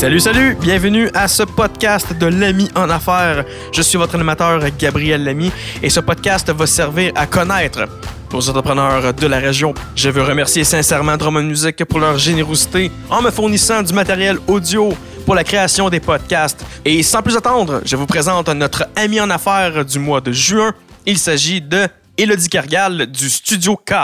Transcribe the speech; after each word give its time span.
Salut, 0.00 0.20
salut! 0.20 0.56
Bienvenue 0.58 1.10
à 1.12 1.28
ce 1.28 1.42
podcast 1.42 2.16
de 2.16 2.24
l'ami 2.24 2.70
en 2.74 2.88
affaires. 2.88 3.44
Je 3.70 3.82
suis 3.82 3.98
votre 3.98 4.14
animateur 4.14 4.62
Gabriel 4.78 5.22
Lamy 5.22 5.52
et 5.82 5.90
ce 5.90 6.00
podcast 6.00 6.50
va 6.50 6.66
servir 6.66 7.12
à 7.14 7.26
connaître 7.26 7.86
aux 8.32 8.48
entrepreneurs 8.48 9.12
de 9.12 9.26
la 9.26 9.38
région. 9.38 9.74
Je 9.94 10.10
veux 10.10 10.22
remercier 10.22 10.64
sincèrement 10.64 11.16
Drummond 11.16 11.42
Music 11.42 11.84
pour 11.84 11.98
leur 11.98 12.18
générosité 12.18 12.90
en 13.08 13.22
me 13.22 13.30
fournissant 13.30 13.82
du 13.82 13.92
matériel 13.92 14.38
audio 14.46 14.92
pour 15.24 15.34
la 15.34 15.44
création 15.44 15.90
des 15.90 16.00
podcasts. 16.00 16.64
Et 16.84 17.02
sans 17.02 17.22
plus 17.22 17.36
attendre, 17.36 17.82
je 17.84 17.96
vous 17.96 18.06
présente 18.06 18.48
notre 18.48 18.86
ami 18.96 19.20
en 19.20 19.30
affaires 19.30 19.84
du 19.84 19.98
mois 19.98 20.20
de 20.20 20.32
juin. 20.32 20.72
Il 21.06 21.18
s'agit 21.18 21.60
de 21.60 21.86
Elodie 22.16 22.48
Kergal 22.48 23.06
du 23.06 23.30
Studio 23.30 23.76
K. 23.76 23.94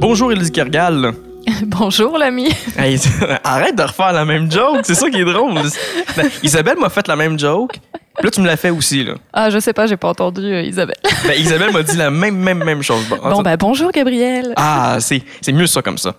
Bonjour 0.00 0.32
Elodie 0.32 0.52
Kergal. 0.52 1.12
Bonjour 1.66 2.18
l'ami. 2.18 2.48
Hey, 2.76 2.98
arrête 3.44 3.76
de 3.76 3.82
refaire 3.82 4.12
la 4.12 4.24
même 4.24 4.50
joke, 4.50 4.80
c'est 4.82 4.94
ça 4.94 5.08
qui 5.10 5.18
est 5.18 5.24
drôle. 5.24 5.54
Ben, 6.16 6.30
Isabelle 6.42 6.78
m'a 6.78 6.88
fait 6.88 7.06
la 7.08 7.16
même 7.16 7.38
joke. 7.38 7.78
Puis 8.16 8.24
là, 8.24 8.30
tu 8.30 8.40
me 8.40 8.46
l'as 8.46 8.56
fait 8.56 8.70
aussi, 8.70 9.04
là. 9.04 9.14
Ah, 9.32 9.50
je 9.50 9.58
sais 9.58 9.74
pas, 9.74 9.86
j'ai 9.86 9.98
pas 9.98 10.08
entendu 10.08 10.40
euh, 10.40 10.62
Isabelle. 10.62 10.96
Ben, 11.26 11.34
Isabelle 11.38 11.72
m'a 11.72 11.82
dit 11.82 11.96
la 11.96 12.10
même, 12.10 12.36
même, 12.36 12.64
même 12.64 12.82
chose. 12.82 13.04
Bon, 13.08 13.16
Bon, 13.16 13.42
ben 13.42 13.56
bonjour 13.58 13.90
Gabriel. 13.90 14.54
Ah, 14.56 14.96
c'est 15.00 15.22
c'est 15.42 15.52
mieux 15.52 15.66
ça 15.66 15.82
comme 15.82 15.98
ça. 15.98 16.14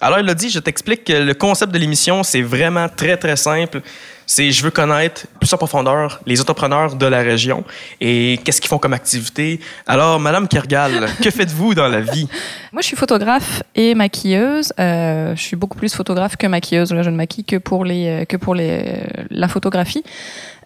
Alors, 0.00 0.18
il 0.18 0.28
a 0.28 0.34
dit, 0.34 0.50
je 0.50 0.58
t'explique 0.58 1.04
que 1.04 1.12
le 1.12 1.34
concept 1.34 1.72
de 1.72 1.78
l'émission, 1.78 2.22
c'est 2.24 2.42
vraiment 2.42 2.88
très, 2.88 3.16
très 3.16 3.36
simple. 3.36 3.80
C'est 4.26 4.50
je 4.50 4.62
veux 4.62 4.70
connaître 4.70 5.26
plus 5.38 5.52
en 5.52 5.56
profondeur 5.56 6.20
les 6.26 6.40
entrepreneurs 6.40 6.96
de 6.96 7.06
la 7.06 7.20
région 7.20 7.64
et 8.00 8.40
qu'est-ce 8.44 8.60
qu'ils 8.60 8.68
font 8.68 8.78
comme 8.78 8.92
activité. 8.92 9.60
Alors, 9.86 10.20
Madame 10.20 10.48
Kergal, 10.48 11.08
que 11.22 11.30
faites-vous 11.30 11.74
dans 11.74 11.88
la 11.88 12.00
vie? 12.00 12.28
Moi, 12.72 12.82
je 12.82 12.86
suis 12.86 12.96
photographe 12.96 13.62
et 13.74 13.94
maquilleuse. 13.94 14.72
Euh, 14.78 15.34
je 15.36 15.42
suis 15.42 15.56
beaucoup 15.56 15.78
plus 15.78 15.94
photographe 15.94 16.36
que 16.36 16.46
maquilleuse. 16.46 16.92
Là, 16.92 17.02
je 17.02 17.10
ne 17.10 17.16
maquille 17.16 17.44
que 17.44 17.56
pour 17.56 17.84
les, 17.84 18.06
euh, 18.06 18.24
que 18.24 18.36
pour 18.36 18.54
les, 18.54 19.02
la 19.30 19.48
photographie. 19.48 20.02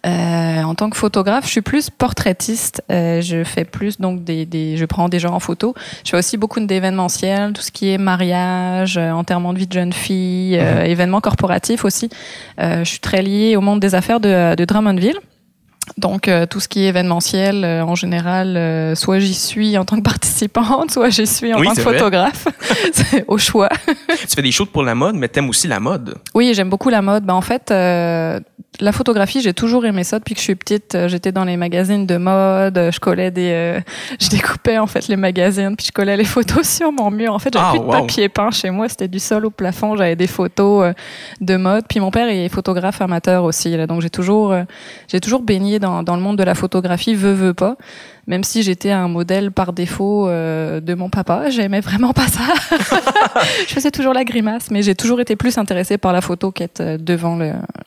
Euh, 0.05 0.63
en 0.63 0.75
tant 0.75 0.89
que 0.89 0.97
photographe, 0.97 1.45
je 1.45 1.51
suis 1.51 1.61
plus 1.61 1.89
portraitiste. 1.89 2.83
Euh, 2.91 3.21
je 3.21 3.43
fais 3.43 3.65
plus 3.65 3.99
donc 3.99 4.23
des, 4.23 4.45
des, 4.45 4.77
je 4.77 4.85
prends 4.85 5.09
des 5.09 5.19
gens 5.19 5.33
en 5.33 5.39
photo. 5.39 5.73
Je 6.05 6.11
fais 6.11 6.17
aussi 6.17 6.37
beaucoup 6.37 6.59
d'événementiels, 6.59 7.53
tout 7.53 7.61
ce 7.61 7.71
qui 7.71 7.89
est 7.89 7.97
mariage, 7.97 8.97
euh, 8.97 9.11
enterrement 9.11 9.53
de 9.53 9.59
vie 9.59 9.67
de 9.67 9.73
jeune 9.73 9.93
fille, 9.93 10.57
euh, 10.57 10.83
événements 10.83 11.21
corporatifs 11.21 11.85
aussi. 11.85 12.09
Euh, 12.59 12.83
je 12.83 12.89
suis 12.89 12.99
très 12.99 13.21
liée 13.21 13.55
au 13.55 13.61
monde 13.61 13.79
des 13.79 13.95
affaires 13.95 14.19
de, 14.19 14.55
de 14.55 14.65
Drummondville. 14.65 15.19
Donc 15.97 16.27
euh, 16.27 16.45
tout 16.45 16.59
ce 16.59 16.67
qui 16.67 16.83
est 16.83 16.87
événementiel, 16.87 17.63
euh, 17.63 17.83
en 17.83 17.95
général, 17.95 18.55
euh, 18.57 18.95
soit 18.95 19.19
j'y 19.19 19.33
suis 19.33 19.77
en 19.77 19.85
tant 19.85 19.97
que 19.97 20.01
participante, 20.01 20.91
soit 20.91 21.09
j'y 21.09 21.27
suis 21.27 21.53
en 21.53 21.59
Oui, 21.59 21.67
tant 21.67 21.73
que 21.73 21.81
photographe, 21.81 22.47
C'est 22.93 23.25
au 23.27 23.37
choix. 23.37 23.69
tu 24.09 24.27
fais 24.35 24.41
des 24.41 24.51
shows 24.51 24.65
pour 24.65 24.83
la 24.83 24.95
mode, 24.95 25.15
mais 25.15 25.27
t'aimes 25.27 25.49
aussi 25.49 25.67
la 25.67 25.79
mode. 25.79 26.15
Oui, 26.35 26.53
j'aime 26.53 26.69
beaucoup 26.69 26.89
la 26.89 27.01
mode. 27.01 27.25
Ben, 27.25 27.33
en 27.33 27.41
fait, 27.41 27.71
euh, 27.71 28.39
la 28.79 28.91
photographie, 28.91 29.41
j'ai 29.41 29.53
toujours 29.53 29.85
aimé 29.85 30.03
ça 30.03 30.19
depuis 30.19 30.35
que 30.35 30.39
je 30.39 30.45
suis 30.45 30.55
petite. 30.55 30.95
Euh, 30.95 31.07
J'étais 31.07 31.31
dans 31.31 31.43
les 31.43 31.57
magazines 31.57 32.05
de 32.05 32.17
mode, 32.17 32.89
je 32.93 32.99
collais 32.99 33.31
des, 33.31 33.51
euh, 33.51 33.79
je 34.21 34.29
découpais 34.29 34.77
en 34.77 34.87
fait 34.87 35.07
les 35.07 35.15
magazines, 35.17 35.75
puis 35.75 35.87
je 35.87 35.91
collais 35.91 36.15
les 36.15 36.23
photos 36.25 36.67
sur 36.67 36.91
mon 36.91 37.09
mur. 37.11 37.33
En 37.33 37.39
fait, 37.39 37.53
j'avais 37.53 37.65
Ah, 37.67 37.71
plus 37.71 37.79
de 37.79 37.85
papier 37.91 38.29
peint 38.29 38.51
chez 38.51 38.69
moi, 38.69 38.87
c'était 38.87 39.07
du 39.07 39.19
sol 39.19 39.45
au 39.45 39.49
plafond. 39.49 39.95
J'avais 39.97 40.15
des 40.15 40.27
photos 40.27 40.93
de 41.41 41.55
mode. 41.57 41.85
Puis 41.89 41.99
mon 41.99 42.11
père 42.11 42.29
est 42.29 42.47
photographe 42.49 43.01
amateur 43.01 43.43
aussi, 43.43 43.75
là, 43.75 43.87
donc 43.87 44.01
j'ai 44.01 44.09
toujours, 44.09 44.51
euh, 44.53 44.63
j'ai 45.07 45.19
toujours 45.19 45.41
baigné 45.41 45.78
dans, 45.79 46.03
dans 46.03 46.15
le 46.15 46.21
monde 46.21 46.37
de 46.37 46.43
la 46.43 46.55
photographie, 46.55 47.15
veut 47.15 47.33
veut 47.33 47.53
pas. 47.53 47.75
Même 48.27 48.43
si 48.43 48.61
j'étais 48.61 48.91
un 48.91 49.07
modèle 49.07 49.51
par 49.51 49.73
défaut 49.73 50.27
euh, 50.27 50.79
de 50.79 50.93
mon 50.93 51.09
papa, 51.09 51.49
j'aimais 51.49 51.81
vraiment 51.81 52.13
pas 52.13 52.27
ça. 52.27 52.43
je 53.67 53.73
faisais 53.73 53.91
toujours 53.91 54.13
la 54.13 54.23
grimace, 54.23 54.69
mais 54.69 54.83
j'ai 54.83 54.95
toujours 54.95 55.19
été 55.19 55.35
plus 55.35 55.57
intéressée 55.57 55.97
par 55.97 56.13
la 56.13 56.21
photo 56.21 56.51
qu'être 56.51 56.81
euh, 56.81 56.97
devant 56.97 57.39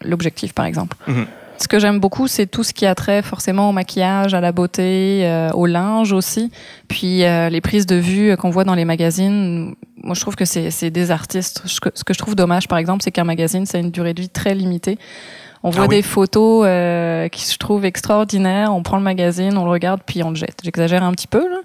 l'objectif, 0.03 0.53
par 0.53 0.65
exemple. 0.65 0.97
Mhm. 1.07 1.27
Ce 1.63 1.69
que 1.69 1.79
j'aime 1.79 2.01
beaucoup, 2.01 2.27
c'est 2.27 2.47
tout 2.47 2.65
ce 2.65 2.73
qui 2.73 2.87
a 2.87 2.95
trait 2.97 3.23
forcément 3.23 3.69
au 3.69 3.73
maquillage, 3.73 4.35
à 4.35 4.41
la 4.41 4.51
beauté, 4.51 5.21
euh, 5.23 5.49
au 5.53 5.67
linge 5.67 6.13
aussi. 6.13 6.51
Puis 6.89 7.23
euh, 7.23 7.51
les 7.51 7.61
prises 7.61 7.87
de 7.87 7.95
vue 7.95 8.37
qu'on 8.37 8.51
voit 8.51 8.65
dans 8.65 8.75
les 8.75 8.85
magazines, 8.85 9.77
moi 10.03 10.15
je 10.15 10.21
trouve 10.21 10.35
que 10.35 10.45
c'est 10.45 10.91
des 10.91 11.11
artistes. 11.13 11.63
Ce 11.67 11.79
que 11.79 12.13
je 12.13 12.19
trouve 12.19 12.35
dommage, 12.35 12.67
par 12.67 12.79
exemple, 12.79 13.05
c'est 13.05 13.13
qu'un 13.13 13.23
magazine, 13.23 13.65
c'est 13.65 13.79
une 13.79 13.93
durée 13.93 14.13
de 14.13 14.23
vie 14.23 14.29
très 14.29 14.57
limitée. 14.57 14.99
On 15.65 15.71
voit 15.71 15.85
Ah 15.85 15.89
oui. 15.89 15.97
des 15.97 16.03
photos 16.03 16.65
euh, 16.67 17.29
qui 17.29 17.51
je 17.51 17.57
trouve 17.57 17.85
extraordinaires. 17.85 18.75
On 18.75 18.83
prend 18.83 18.97
le 18.97 19.03
magazine, 19.03 19.57
on 19.57 19.65
le 19.65 19.71
regarde, 19.71 20.01
puis 20.05 20.23
on 20.25 20.31
le 20.31 20.37
jette. 20.37 20.59
J'exagère 20.65 21.03
un 21.05 21.13
petit 21.13 21.29
peu, 21.29 21.49
là. 21.49 21.59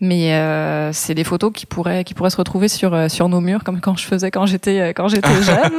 Mais 0.00 0.32
euh, 0.32 0.92
c'est 0.92 1.14
des 1.14 1.24
photos 1.24 1.52
qui 1.52 1.66
pourraient 1.66 2.04
qui 2.04 2.14
pourraient 2.14 2.30
se 2.30 2.36
retrouver 2.36 2.68
sur 2.68 2.94
euh, 2.94 3.08
sur 3.08 3.28
nos 3.28 3.40
murs, 3.40 3.64
comme 3.64 3.80
quand 3.80 3.96
je 3.96 4.04
faisais 4.04 4.30
quand 4.30 4.46
j'étais 4.46 4.80
euh, 4.80 4.92
quand 4.94 5.08
j'étais 5.08 5.28
jeune. 5.42 5.72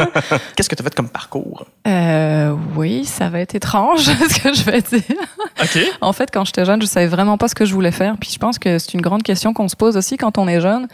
Qu'est-ce 0.56 0.68
que 0.68 0.76
tu 0.76 0.82
as 0.82 0.84
fait 0.84 0.94
comme 0.96 1.10
parcours? 1.10 1.66
Euh, 1.88 2.54
oui, 2.76 3.06
ça 3.06 3.30
va 3.30 3.40
être 3.40 3.56
étrange 3.56 4.02
ce 4.04 4.42
que 4.42 4.54
je 4.54 4.64
vais 4.64 4.82
dire. 4.82 5.18
OK. 5.62 5.80
En 6.02 6.12
fait, 6.12 6.30
quand 6.34 6.44
j'étais 6.44 6.66
jeune, 6.66 6.82
je 6.82 6.88
savais 6.88 7.08
vraiment 7.08 7.38
pas 7.38 7.48
ce 7.48 7.56
que 7.56 7.66
je 7.66 7.74
voulais 7.74 7.92
faire. 7.92 8.18
Puis 8.20 8.32
je 8.34 8.40
pense 8.40 8.60
que 8.60 8.78
c'est 8.78 8.94
une 8.94 9.02
grande 9.02 9.24
question 9.24 9.54
qu'on 9.54 9.70
se 9.70 9.78
pose 9.78 9.96
aussi 9.96 10.18
quand 10.18 10.38
on 10.38 10.48
est 10.48 10.60
jeune. 10.60 10.88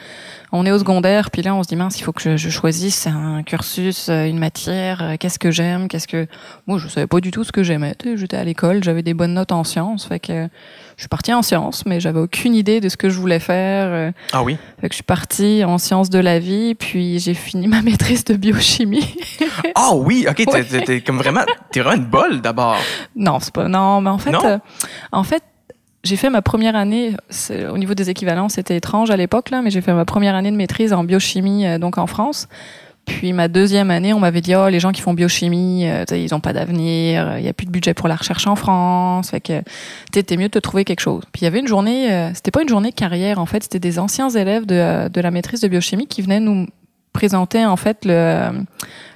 On 0.52 0.66
est 0.66 0.72
au 0.72 0.80
secondaire, 0.80 1.32
puis 1.32 1.42
là, 1.42 1.54
on 1.54 1.64
se 1.64 1.68
dit 1.68 1.76
mince, 1.76 2.00
il 2.00 2.04
faut 2.04 2.14
que 2.14 2.22
je, 2.22 2.38
je 2.38 2.50
choisisse 2.50 3.08
un 3.08 3.44
cursus, 3.44 4.08
une 4.10 4.38
matière. 4.38 5.16
Qu'est-ce 5.20 5.40
que 5.40 5.52
j'aime 5.52 5.88
Qu'est-ce 5.90 6.08
que 6.08 6.28
moi, 6.68 6.78
je 6.78 6.88
savais 6.88 7.08
pas 7.08 7.20
du 7.20 7.32
tout 7.32 7.44
ce 7.44 7.52
que 7.52 7.64
j'aimais. 7.64 7.96
J'étais 8.16 8.38
à 8.38 8.44
l'école, 8.44 8.84
j'avais 8.84 9.02
des 9.02 9.14
bonnes 9.14 9.34
notes 9.34 9.52
en 9.52 9.64
sciences, 9.64 10.06
fait 10.06 10.20
que 10.20 10.48
je 10.98 11.02
suis 11.04 11.10
partie 11.10 11.34
en 11.34 11.42
sciences, 11.42 11.86
mais 11.86 12.00
j'avais 12.00 12.20
aucune 12.20 12.56
idée 12.56 12.80
de 12.80 12.88
ce 12.90 12.96
que 12.98 13.10
je 13.10 13.20
voulais 13.20 13.40
faire. 13.40 13.88
euh, 13.88 14.12
Ah 14.32 14.44
oui? 14.44 14.58
Fait 14.80 14.88
que 14.88 14.94
je 14.94 14.98
suis 14.98 15.04
partie 15.04 15.64
en 15.66 15.78
sciences 15.78 16.10
de 16.10 16.20
la 16.20 16.40
vie, 16.40 16.74
puis 16.76 17.20
j'ai 17.20 17.34
fini 17.34 17.68
ma 17.68 17.82
maîtrise 17.82 18.24
de 18.24 18.36
biochimie. 18.36 19.16
Ah 19.76 19.92
oui, 19.94 20.26
OK, 20.30 20.36
t'es- 20.38 20.52
Ouais. 20.52 20.64
t'es 20.64 20.82
t'es 20.82 21.02
comme 21.02 21.18
vraiment, 21.18 21.42
t'es 21.72 21.82
vraiment 21.82 22.02
une 22.04 22.10
bolle 22.10 22.42
d'abord. 22.42 22.78
Non, 23.16 23.40
c'est 23.42 23.54
pas. 23.54 23.68
Non, 23.68 24.00
mais 24.02 24.10
en 24.10 24.18
fait, 24.18 24.34
euh, 24.34 24.58
en 25.12 25.24
fait, 25.24 25.44
j'ai 26.04 26.16
fait 26.18 26.30
ma 26.30 26.42
première 26.42 26.76
année. 26.76 27.16
c'est- 27.30 27.68
Au 27.68 27.78
niveau 27.78 27.94
des 27.94 28.10
équivalents, 28.10 28.48
c'était 28.48 28.78
étrange 28.78 29.10
à 29.12 29.18
l'époque 29.18 29.50
là, 29.50 29.62
mais 29.62 29.72
j'ai 29.72 29.82
fait 29.82 29.94
ma 29.94 30.06
première 30.06 30.36
année 30.36 30.52
de 30.52 30.56
maîtrise 30.56 30.94
en 30.94 31.04
biochimie, 31.04 31.66
euh, 31.68 31.78
donc 31.80 31.98
en 31.98 32.08
France. 32.08 32.48
Puis 33.06 33.34
ma 33.34 33.48
deuxième 33.48 33.92
année, 33.92 34.14
on 34.14 34.20
m'avait 34.20 34.42
dit 34.42 34.56
oh 34.56 34.68
les 34.68 34.80
gens 34.80 34.92
qui 34.92 35.02
font 35.02 35.14
biochimie, 35.14 35.88
euh, 35.88 36.04
ils 36.12 36.34
ont 36.34 36.40
pas 36.40 36.54
d'avenir, 36.54 37.38
il 37.38 37.46
y 37.46 37.48
a 37.48 37.54
plus 37.54 37.66
de 37.68 37.72
budget 37.72 37.94
pour 37.94 38.08
la 38.08 38.16
recherche 38.16 38.48
en 38.48 38.56
France, 38.56 39.30
fait 39.30 39.42
que 39.42 39.62
t'es 40.12 40.38
mieux 40.38 40.48
de 40.48 40.52
te 40.54 40.60
trouver 40.60 40.86
quelque 40.86 41.02
chose. 41.02 41.24
Puis 41.32 41.42
il 41.42 41.46
y 41.46 41.48
avait 41.48 41.60
une 41.60 41.68
journée, 41.68 42.12
euh, 42.12 42.34
c'était 42.34 42.52
pas 42.52 42.64
une 42.64 42.70
journée 42.70 42.92
carrière 42.92 43.40
en 43.40 43.46
fait, 43.46 43.64
c'était 43.64 43.80
des 43.80 44.00
anciens 44.00 44.30
élèves 44.30 44.66
de, 44.66 44.76
euh, 44.76 45.10
de 45.10 45.22
la 45.22 45.30
maîtrise 45.32 45.62
de 45.62 45.68
biochimie 45.68 46.08
qui 46.08 46.22
venaient 46.24 46.40
nous 46.40 46.66
présenter 47.14 47.66
en 47.66 47.78
fait 47.78 48.04
le, 48.06 48.50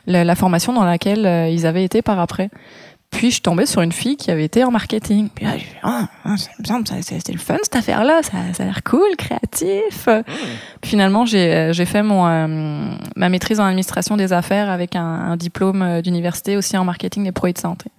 le- 0.08 0.24
la 0.24 0.36
formation 0.36 0.72
dans 0.72 0.86
laquelle 0.86 1.26
euh, 1.26 1.50
ils 1.50 1.66
avaient 1.66 1.84
été 1.84 2.02
par 2.02 2.20
après. 2.20 2.50
Puis 3.12 3.32
je 3.32 3.42
tombée 3.42 3.66
sur 3.66 3.82
une 3.82 3.92
fille 3.92 4.18
qui 4.18 4.30
avait 4.32 4.46
été 4.46 4.64
en 4.64 4.72
marketing. 4.72 5.30
Puis 5.34 5.44
là, 5.44 5.58
j'ai 5.58 5.66
fait, 5.66 5.80
ah, 5.84 6.08
ah, 6.24 6.38
ça 6.38 6.50
me 6.60 6.64
semble, 6.64 6.88
c'est 7.02 7.28
le 7.30 7.40
fun 7.40 7.58
cette 7.64 7.76
affaire-là, 7.76 8.22
ça, 8.24 8.32
ça 8.54 8.64
a 8.64 8.66
l'air 8.68 8.84
cool, 8.84 9.16
créatif. 9.18 10.08
Puis 10.82 10.92
finalement, 10.92 11.26
j'ai 11.26 11.54
euh, 11.54 11.74
j'ai 11.74 11.86
fait 11.86 12.04
mon 12.04 12.28
euh, 12.28 12.96
ma 13.16 13.30
maîtrise 13.30 13.60
en 13.60 13.66
administration 13.66 14.16
des 14.16 14.32
affaires 14.32 14.70
avec 14.70 14.96
un, 14.96 15.02
un 15.04 15.38
diplôme 15.38 15.82
euh, 15.82 16.02
d'université 16.02 16.56
aussi 16.56 16.78
en 16.78 16.86
marketing 16.86 17.24
des 17.24 17.32
produits 17.32 17.54
de 17.54 17.60
santé. 17.60 17.90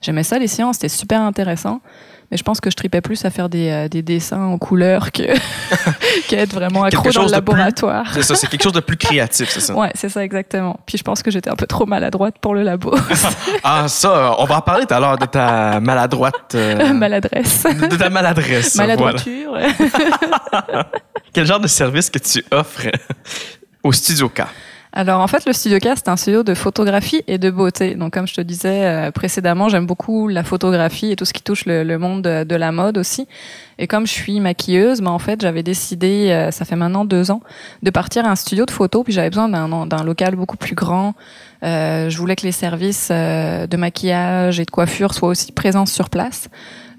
J'aimais 0.00 0.22
ça 0.22 0.38
les 0.38 0.46
sciences, 0.46 0.76
c'était 0.76 0.88
super 0.88 1.20
intéressant. 1.20 1.80
Mais 2.30 2.36
je 2.36 2.44
pense 2.44 2.60
que 2.60 2.70
je 2.70 2.76
tripais 2.76 3.00
plus 3.00 3.24
à 3.24 3.30
faire 3.30 3.48
des, 3.48 3.70
euh, 3.70 3.88
des 3.88 4.02
dessins 4.02 4.40
en 4.40 4.56
couleur 4.58 5.10
que 5.10 5.22
qu'être 6.28 6.52
vraiment 6.54 6.84
accro 6.84 7.02
Quelque 7.02 7.14
dans 7.16 7.22
le 7.22 7.26
plus- 7.28 7.32
laboratoire. 7.32 8.06
C'est 8.14 8.22
ça, 8.22 8.36
c'est 8.36 8.46
quelque 8.46 8.62
chose 8.62 8.72
de 8.72 8.78
plus 8.80 8.96
créatif, 8.96 9.48
c'est 9.50 9.58
ça? 9.60 9.74
Ouais, 9.74 9.90
c'est 9.94 10.08
ça 10.08 10.22
exactement. 10.24 10.78
Puis 10.86 10.96
je 10.96 11.02
pense 11.02 11.22
que 11.24 11.30
j'étais 11.32 11.50
un 11.50 11.56
peu 11.56 11.66
trop 11.66 11.86
maladroite 11.86 12.36
pour 12.40 12.54
le 12.54 12.62
labo. 12.62 12.94
Ah, 13.64 13.88
ça, 13.88 14.34
on 14.38 14.44
va 14.44 14.58
en 14.58 14.60
parler 14.62 14.86
tout 14.86 14.94
à 14.94 15.00
l'heure 15.00 15.18
de 15.18 15.26
ta 15.26 15.80
maladroite. 15.80 16.54
euh, 16.54 16.92
Maladresse. 16.94 17.64
de, 17.64 17.96
ta 17.96 18.08
maladresse. 18.10 18.76
voilà. 18.76 18.96
Maladroiture. 18.96 19.56
Quel 21.32 21.46
genre 21.46 21.60
de 21.60 21.66
service 21.68 22.10
que 22.10 22.18
tu 22.18 22.44
offres 22.50 22.88
au 23.82 23.92
Studio 23.92 24.28
K? 24.28 24.42
Alors 24.92 25.20
en 25.20 25.28
fait, 25.28 25.46
le 25.46 25.52
Studio 25.52 25.78
K, 25.78 25.90
c'est 25.94 26.08
un 26.08 26.16
studio 26.16 26.42
de 26.42 26.52
photographie 26.54 27.22
et 27.28 27.38
de 27.38 27.48
beauté. 27.48 27.94
Donc 27.94 28.12
comme 28.12 28.26
je 28.26 28.34
te 28.34 28.40
disais 28.40 28.86
euh, 28.86 29.10
précédemment, 29.12 29.68
j'aime 29.68 29.86
beaucoup 29.86 30.26
la 30.26 30.42
photographie 30.42 31.12
et 31.12 31.16
tout 31.16 31.24
ce 31.24 31.32
qui 31.32 31.42
touche 31.42 31.64
le, 31.64 31.96
monde 31.96 32.22
de, 32.22 32.54
la 32.56 32.72
mode 32.72 32.98
aussi. 32.98 33.28
Et 33.78 33.86
comme 33.86 34.04
je 34.06 34.12
suis 34.12 34.40
maquilleuse, 34.40 35.00
ben, 35.00 35.12
en 35.12 35.20
fait, 35.20 35.40
j'avais 35.42 35.62
décidé, 35.62 36.30
euh, 36.30 36.50
ça 36.50 36.64
fait 36.64 36.74
maintenant 36.74 37.04
deux 37.04 37.30
ans, 37.30 37.40
de 37.84 37.90
partir 37.90 38.26
à 38.26 38.30
un 38.30 38.36
studio 38.36 38.66
de 38.66 38.72
photo. 38.72 39.04
Puis 39.04 39.12
j'avais 39.12 39.30
besoin 39.30 39.48
d'un 39.48 40.02
local 40.02 40.34
beaucoup 40.34 40.56
plus 40.56 40.74
grand. 40.74 41.14
Euh, 41.62 42.10
je 42.10 42.18
voulais 42.18 42.34
que 42.34 42.44
les 42.44 42.52
services 42.52 43.10
de 43.10 43.76
maquillage 43.76 44.58
et 44.58 44.64
de 44.64 44.70
coiffure 44.70 45.14
soient 45.14 45.28
aussi 45.28 45.52
présents 45.52 45.86
sur 45.86 46.10
place. 46.10 46.48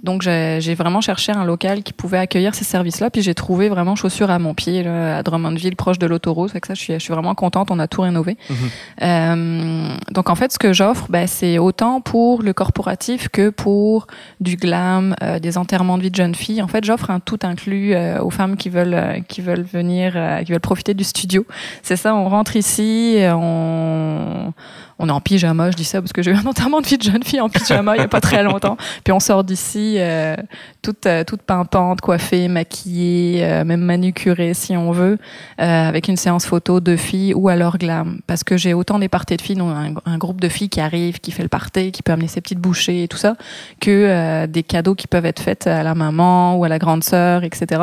Donc 0.03 0.21
j'ai 0.21 0.75
vraiment 0.75 1.01
cherché 1.01 1.31
un 1.31 1.45
local 1.45 1.83
qui 1.83 1.93
pouvait 1.93 2.17
accueillir 2.17 2.55
ces 2.55 2.63
services-là, 2.63 3.09
puis 3.09 3.21
j'ai 3.21 3.35
trouvé 3.35 3.69
vraiment 3.69 3.95
chaussures 3.95 4.31
à 4.31 4.39
mon 4.39 4.53
pied 4.53 4.83
là, 4.83 5.17
à 5.17 5.23
Drummondville, 5.23 5.75
proche 5.75 5.99
de 5.99 6.07
l'autoroute. 6.07 6.51
Ça, 6.51 6.73
je 6.73 6.79
suis, 6.79 6.93
je 6.93 6.99
suis 6.99 7.13
vraiment 7.13 7.35
contente. 7.35 7.69
On 7.71 7.79
a 7.79 7.87
tout 7.87 8.01
rénové. 8.01 8.37
Mhm. 8.49 8.55
Euh, 9.01 9.95
donc 10.11 10.29
en 10.29 10.35
fait, 10.35 10.51
ce 10.51 10.59
que 10.59 10.73
j'offre, 10.73 11.07
ben, 11.09 11.27
c'est 11.27 11.59
autant 11.59 12.01
pour 12.01 12.41
le 12.41 12.53
corporatif 12.53 13.29
que 13.29 13.49
pour 13.49 14.07
du 14.39 14.55
glam, 14.55 15.15
euh, 15.21 15.39
des 15.39 15.57
enterrements 15.57 15.97
de 15.97 16.03
vie 16.03 16.11
de 16.11 16.15
jeunes 16.15 16.35
filles. 16.35 16.61
En 16.61 16.67
fait, 16.67 16.83
j'offre 16.83 17.11
un 17.11 17.19
tout 17.19 17.39
inclus 17.43 17.93
euh, 17.93 18.21
aux 18.21 18.29
femmes 18.29 18.57
qui 18.57 18.69
veulent 18.69 19.23
qui 19.27 19.41
veulent 19.41 19.63
venir, 19.63 20.13
qui 20.45 20.51
veulent 20.51 20.59
profiter 20.59 20.93
du 20.93 21.03
studio. 21.03 21.45
C'est 21.83 21.95
ça. 21.95 22.15
On 22.15 22.29
rentre 22.29 22.55
ici, 22.55 23.17
on 23.19 24.53
on 25.01 25.09
est 25.09 25.11
en 25.11 25.19
pyjama, 25.19 25.71
je 25.71 25.75
dis 25.75 25.83
ça 25.83 25.99
parce 25.99 26.13
que 26.13 26.21
j'ai 26.21 26.31
eu 26.31 26.35
un 26.35 26.45
enterrement 26.45 26.79
de 26.79 26.85
vie 26.85 26.97
de 26.97 27.03
jeune 27.03 27.23
fille 27.23 27.41
en 27.41 27.49
pyjama 27.49 27.95
il 27.95 27.99
n'y 27.99 28.05
a 28.05 28.07
pas 28.07 28.21
très 28.21 28.43
longtemps. 28.43 28.77
Puis 29.03 29.11
on 29.11 29.19
sort 29.19 29.43
d'ici 29.43 29.95
euh, 29.97 30.35
toute, 30.81 31.07
euh, 31.07 31.23
toute 31.23 31.41
pimpante, 31.41 32.01
coiffée, 32.01 32.47
maquillée, 32.47 33.43
euh, 33.43 33.63
même 33.65 33.81
manucurée 33.81 34.53
si 34.53 34.77
on 34.77 34.91
veut, 34.91 35.17
euh, 35.59 35.87
avec 35.87 36.07
une 36.07 36.17
séance 36.17 36.45
photo 36.45 36.79
de 36.79 36.95
filles 36.95 37.33
ou 37.33 37.49
alors 37.49 37.79
glam. 37.79 38.19
Parce 38.27 38.43
que 38.43 38.57
j'ai 38.57 38.75
autant 38.75 38.99
des 38.99 39.09
parties 39.09 39.37
de 39.37 39.41
filles, 39.41 39.55
donc 39.55 39.75
un, 39.75 39.93
un 40.05 40.17
groupe 40.19 40.39
de 40.39 40.49
filles 40.49 40.69
qui 40.69 40.79
arrive, 40.79 41.19
qui 41.19 41.31
fait 41.31 41.43
le 41.43 41.49
party, 41.49 41.91
qui 41.91 42.03
peut 42.03 42.11
amener 42.11 42.27
ses 42.27 42.41
petites 42.41 42.59
bouchées 42.59 43.03
et 43.03 43.07
tout 43.07 43.17
ça, 43.17 43.35
que 43.79 43.89
euh, 43.89 44.45
des 44.45 44.63
cadeaux 44.63 44.93
qui 44.93 45.07
peuvent 45.07 45.25
être 45.25 45.41
faits 45.41 45.65
à 45.65 45.81
la 45.81 45.95
maman 45.95 46.55
ou 46.57 46.63
à 46.63 46.69
la 46.69 46.77
grande 46.77 47.03
sœur, 47.03 47.43
etc. 47.43 47.81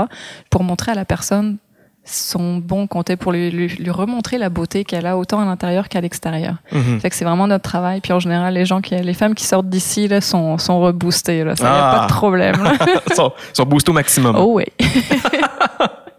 Pour 0.50 0.62
montrer 0.62 0.92
à 0.92 0.94
la 0.94 1.04
personne 1.04 1.58
son 2.08 2.56
bon 2.56 2.86
compté 2.86 3.16
pour 3.16 3.32
lui, 3.32 3.50
lui, 3.50 3.68
lui 3.68 3.90
remontrer 3.90 4.38
la 4.38 4.48
beauté 4.48 4.84
qu'elle 4.84 5.06
a 5.06 5.16
autant 5.18 5.40
à 5.40 5.44
l'intérieur 5.44 5.88
qu'à 5.88 6.00
l'extérieur. 6.00 6.54
Mhm. 6.72 7.00
Fait 7.00 7.10
que 7.10 7.16
c'est 7.16 7.24
vraiment 7.24 7.46
notre 7.46 7.62
travail. 7.64 8.00
Puis 8.00 8.12
en 8.12 8.20
général, 8.20 8.54
les 8.54 8.64
gens 8.66 8.80
qui, 8.80 8.94
les 8.96 9.14
femmes 9.14 9.34
qui 9.34 9.44
sortent 9.44 9.68
d'ici 9.68 10.08
là 10.08 10.20
sont, 10.20 10.58
sont 10.58 10.80
reboostées. 10.80 11.44
Là. 11.44 11.54
Ça, 11.56 11.64
y 11.64 11.66
a 11.66 11.90
Ah. 11.90 11.98
pas 12.00 12.06
de 12.06 12.12
problème. 12.12 12.56
sont, 13.14 13.32
sont 13.52 13.64
boostés 13.64 13.90
au 13.90 13.94
maximum. 13.94 14.36
oh 14.38 14.52
oui. 14.54 14.64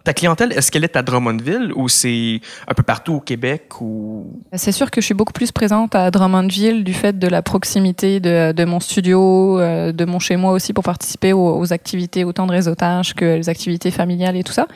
Ta 0.04 0.14
clientèle, 0.14 0.54
est-ce 0.54 0.72
qu'elle 0.72 0.84
est 0.86 0.96
à 0.96 1.02
Drummondville 1.02 1.72
ou 1.76 1.90
c'est 1.90 2.40
un 2.68 2.74
peu 2.74 2.84
partout 2.84 3.14
au 3.16 3.20
Québec 3.20 3.82
ou? 3.82 4.28
C'est 4.54 4.72
sûr 4.72 4.90
que 4.92 5.02
je 5.02 5.06
suis 5.06 5.14
beaucoup 5.14 5.34
plus 5.34 5.52
présente 5.52 5.94
à 5.94 6.10
Drummondville 6.10 6.84
du 6.84 6.94
fait 6.94 7.20
de 7.20 7.28
la 7.28 7.42
proximité 7.42 8.20
de, 8.20 8.52
de 8.54 8.66
mon 8.66 8.80
studio, 8.80 9.60
euh, 9.60 9.92
de 9.92 10.06
mon 10.06 10.20
chez 10.20 10.38
moi 10.38 10.54
aussi 10.54 10.74
pour 10.74 10.84
participer 10.84 11.34
aux, 11.34 11.58
aux 11.60 11.74
activités 11.74 12.24
autant 12.24 12.48
de 12.48 12.52
réseautage 12.54 13.14
que 13.14 13.26
les 13.36 13.50
activités 13.50 13.92
familiales 13.92 14.36
et 14.38 14.44
tout 14.44 14.54
ça. 14.54 14.68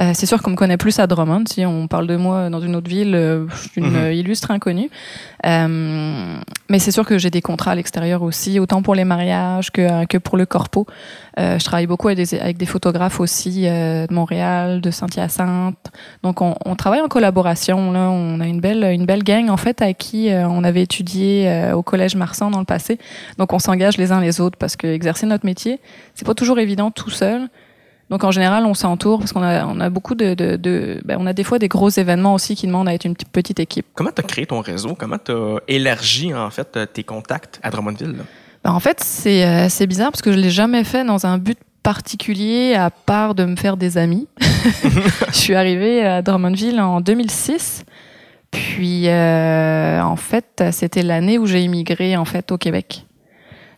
Euh, 0.00 0.12
c'est 0.14 0.26
sûr 0.26 0.42
qu'on 0.42 0.50
me 0.50 0.56
connaît 0.56 0.76
plus 0.76 0.98
à 1.00 1.06
Drummond. 1.06 1.44
Si 1.50 1.64
on 1.66 1.88
parle 1.88 2.06
de 2.06 2.16
moi 2.16 2.50
dans 2.50 2.60
une 2.60 2.76
autre 2.76 2.88
ville, 2.88 3.14
euh, 3.14 3.46
je 3.48 3.68
suis 3.70 3.80
une 3.80 3.88
Mhm. 3.88 4.12
illustre 4.12 4.50
inconnue. 4.50 4.90
Euh, 5.46 6.36
mais 6.68 6.78
c'est 6.78 6.90
sûr 6.90 7.06
que 7.06 7.18
j'ai 7.18 7.30
des 7.30 7.40
contrats 7.42 7.72
à 7.72 7.74
l'extérieur 7.74 8.22
aussi, 8.22 8.60
autant 8.60 8.82
pour 8.82 8.94
les 8.94 9.04
mariages 9.04 9.70
que, 9.70 10.04
que 10.06 10.18
pour 10.18 10.36
le 10.36 10.46
corpo. 10.46 10.86
Euh, 11.38 11.58
je 11.58 11.64
travaille 11.64 11.86
beaucoup 11.86 12.08
avec 12.08 12.18
des, 12.18 12.38
avec 12.38 12.58
des 12.58 12.66
photographes 12.66 13.20
aussi 13.20 13.62
de 13.62 14.12
Montréal, 14.12 14.57
de 14.66 14.90
Saint-Hyacinthe. 14.90 15.90
Donc 16.22 16.40
on, 16.42 16.54
on 16.64 16.76
travaille 16.76 17.00
en 17.00 17.08
collaboration. 17.08 17.92
Là. 17.92 18.10
On 18.10 18.40
a 18.40 18.46
une 18.46 18.60
belle, 18.60 18.84
une 18.84 19.06
belle 19.06 19.22
gang 19.22 19.48
en 19.48 19.56
fait 19.56 19.80
à 19.82 19.92
qui 19.94 20.30
euh, 20.30 20.48
on 20.48 20.64
avait 20.64 20.82
étudié 20.82 21.48
euh, 21.48 21.74
au 21.74 21.82
collège 21.82 22.16
Marsan 22.16 22.50
dans 22.50 22.58
le 22.58 22.64
passé. 22.64 22.98
Donc 23.38 23.52
on 23.52 23.58
s'engage 23.58 23.96
les 23.96 24.12
uns 24.12 24.20
les 24.20 24.40
autres 24.40 24.58
parce 24.58 24.76
que 24.76 24.86
exercer 24.86 25.26
notre 25.26 25.46
métier, 25.46 25.80
c'est 26.14 26.26
pas 26.26 26.34
toujours 26.34 26.58
évident 26.58 26.90
tout 26.90 27.10
seul. 27.10 27.48
Donc 28.10 28.24
en 28.24 28.30
général, 28.30 28.64
on 28.64 28.72
s'entoure 28.72 29.18
parce 29.18 29.32
qu'on 29.34 29.42
a, 29.42 29.66
on 29.66 29.80
a 29.80 29.90
beaucoup 29.90 30.14
de, 30.14 30.32
de, 30.32 30.56
de 30.56 30.98
ben, 31.04 31.18
on 31.20 31.26
a 31.26 31.34
des 31.34 31.44
fois 31.44 31.58
des 31.58 31.68
gros 31.68 31.90
événements 31.90 32.32
aussi 32.32 32.54
qui 32.54 32.66
demandent 32.66 32.88
à 32.88 32.94
être 32.94 33.04
une 33.04 33.14
petite- 33.14 33.60
équipe. 33.60 33.84
comment 33.94 34.10
tu 34.14 34.20
as 34.20 34.24
créé 34.24 34.46
ton 34.46 34.60
réseau? 34.62 34.94
Comment 34.98 35.18
tu 35.22 35.32
as 35.32 35.58
élargi 35.68 36.32
en 36.34 36.48
fait 36.48 36.78
tes 36.92 37.02
contacts 37.04 37.60
à 37.62 37.70
Drummondville? 37.70 38.16
Ben, 38.64 38.72
en 38.72 38.80
fait, 38.80 39.00
c'est 39.00 39.44
euh, 39.46 39.86
bizarre 39.86 40.10
parce 40.10 40.22
que 40.22 40.32
je 40.32 40.38
l'ai 40.38 40.50
jamais 40.50 40.84
fait 40.84 41.04
dans 41.04 41.26
un 41.26 41.36
but 41.38 41.58
particulier 41.92 42.74
à 42.74 42.90
part 42.90 43.34
de 43.34 43.46
me 43.46 43.56
faire 43.56 43.78
des 43.78 43.96
amis. 43.96 44.28
je 44.40 45.36
suis 45.38 45.54
arrivée 45.54 46.04
à 46.04 46.20
Drummondville 46.20 46.78
en 46.80 47.00
2006. 47.00 47.84
Puis 48.50 49.08
euh, 49.08 50.02
en 50.02 50.16
fait, 50.16 50.64
c'était 50.70 51.02
l'année 51.02 51.38
où 51.38 51.46
j'ai 51.46 51.62
immigré 51.62 52.14
en 52.18 52.26
fait 52.26 52.52
au 52.52 52.58
Québec. 52.58 53.06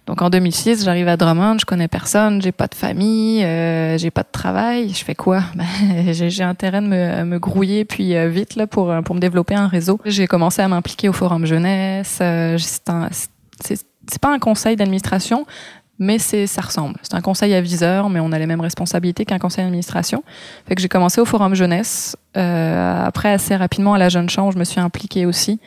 Donc 0.09 0.23
en 0.23 0.29
2006, 0.31 0.85
j'arrive 0.85 1.07
à 1.07 1.17
Drummond, 1.17 1.59
je 1.61 1.65
connais 1.67 1.87
personne, 1.87 2.43
j'ai 2.43 2.51
pas 2.51 2.67
de 2.67 2.75
famille, 2.75 3.45
euh, 3.45 3.97
j'ai 3.97 4.11
pas 4.11 4.23
de 4.25 4.33
travail. 4.33 4.89
Je 4.89 5.05
fais 5.05 5.15
quoi? 5.15 5.43
Ben, 5.55 6.13
J'ai 6.13 6.43
intérêt 6.43 6.81
de 6.81 6.89
me, 6.89 7.23
me 7.25 7.39
grouiller 7.39 7.85
puis 7.85 8.17
euh, 8.17 8.29
vite 8.29 8.57
là 8.57 8.67
pour 8.67 8.93
pour 9.05 9.15
me 9.15 9.21
développer 9.21 9.55
un 9.55 9.69
réseau. 9.69 10.01
J'ai 10.05 10.27
commencé 10.27 10.63
à 10.63 10.67
m'impliquer 10.67 11.09
au 11.09 11.13
forum 11.13 11.47
jeunesse. 11.47 12.19
euh, 12.23 12.59
c'est 12.59 12.91
un- 12.91 13.09
c'est 13.61 13.79
c'est 14.11 14.21
pas 14.21 14.33
un 14.35 14.41
conseil 14.41 14.75
d'administration, 14.75 15.47
mais 16.01 16.19
c'est 16.19 16.47
ça 16.47 16.63
ressemble. 16.63 16.97
C'est 17.03 17.15
un 17.15 17.21
conseil 17.21 17.55
aviseur, 17.55 18.09
mais 18.09 18.21
on 18.21 18.33
a 18.33 18.39
les 18.39 18.47
mêmes 18.47 18.63
responsabilités 18.63 19.27
qu'un 19.27 19.39
conseil 19.39 19.65
d'administration. 19.65 20.25
Fait 20.67 20.75
que 20.75 20.81
j'ai 20.81 20.89
commencé 20.89 21.21
au 21.21 21.27
forum 21.27 21.55
jeunesse. 21.55 22.17
Euh, 22.39 23.05
après, 23.05 23.31
assez 23.31 23.55
rapidement 23.55 23.93
à 23.93 23.99
la 23.99 24.09
Jeune 24.09 24.29
Chambre, 24.31 24.51
je 24.53 24.59
me 24.59 24.65
suis 24.65 24.81
impliquée 24.81 25.27
aussi. 25.27 25.61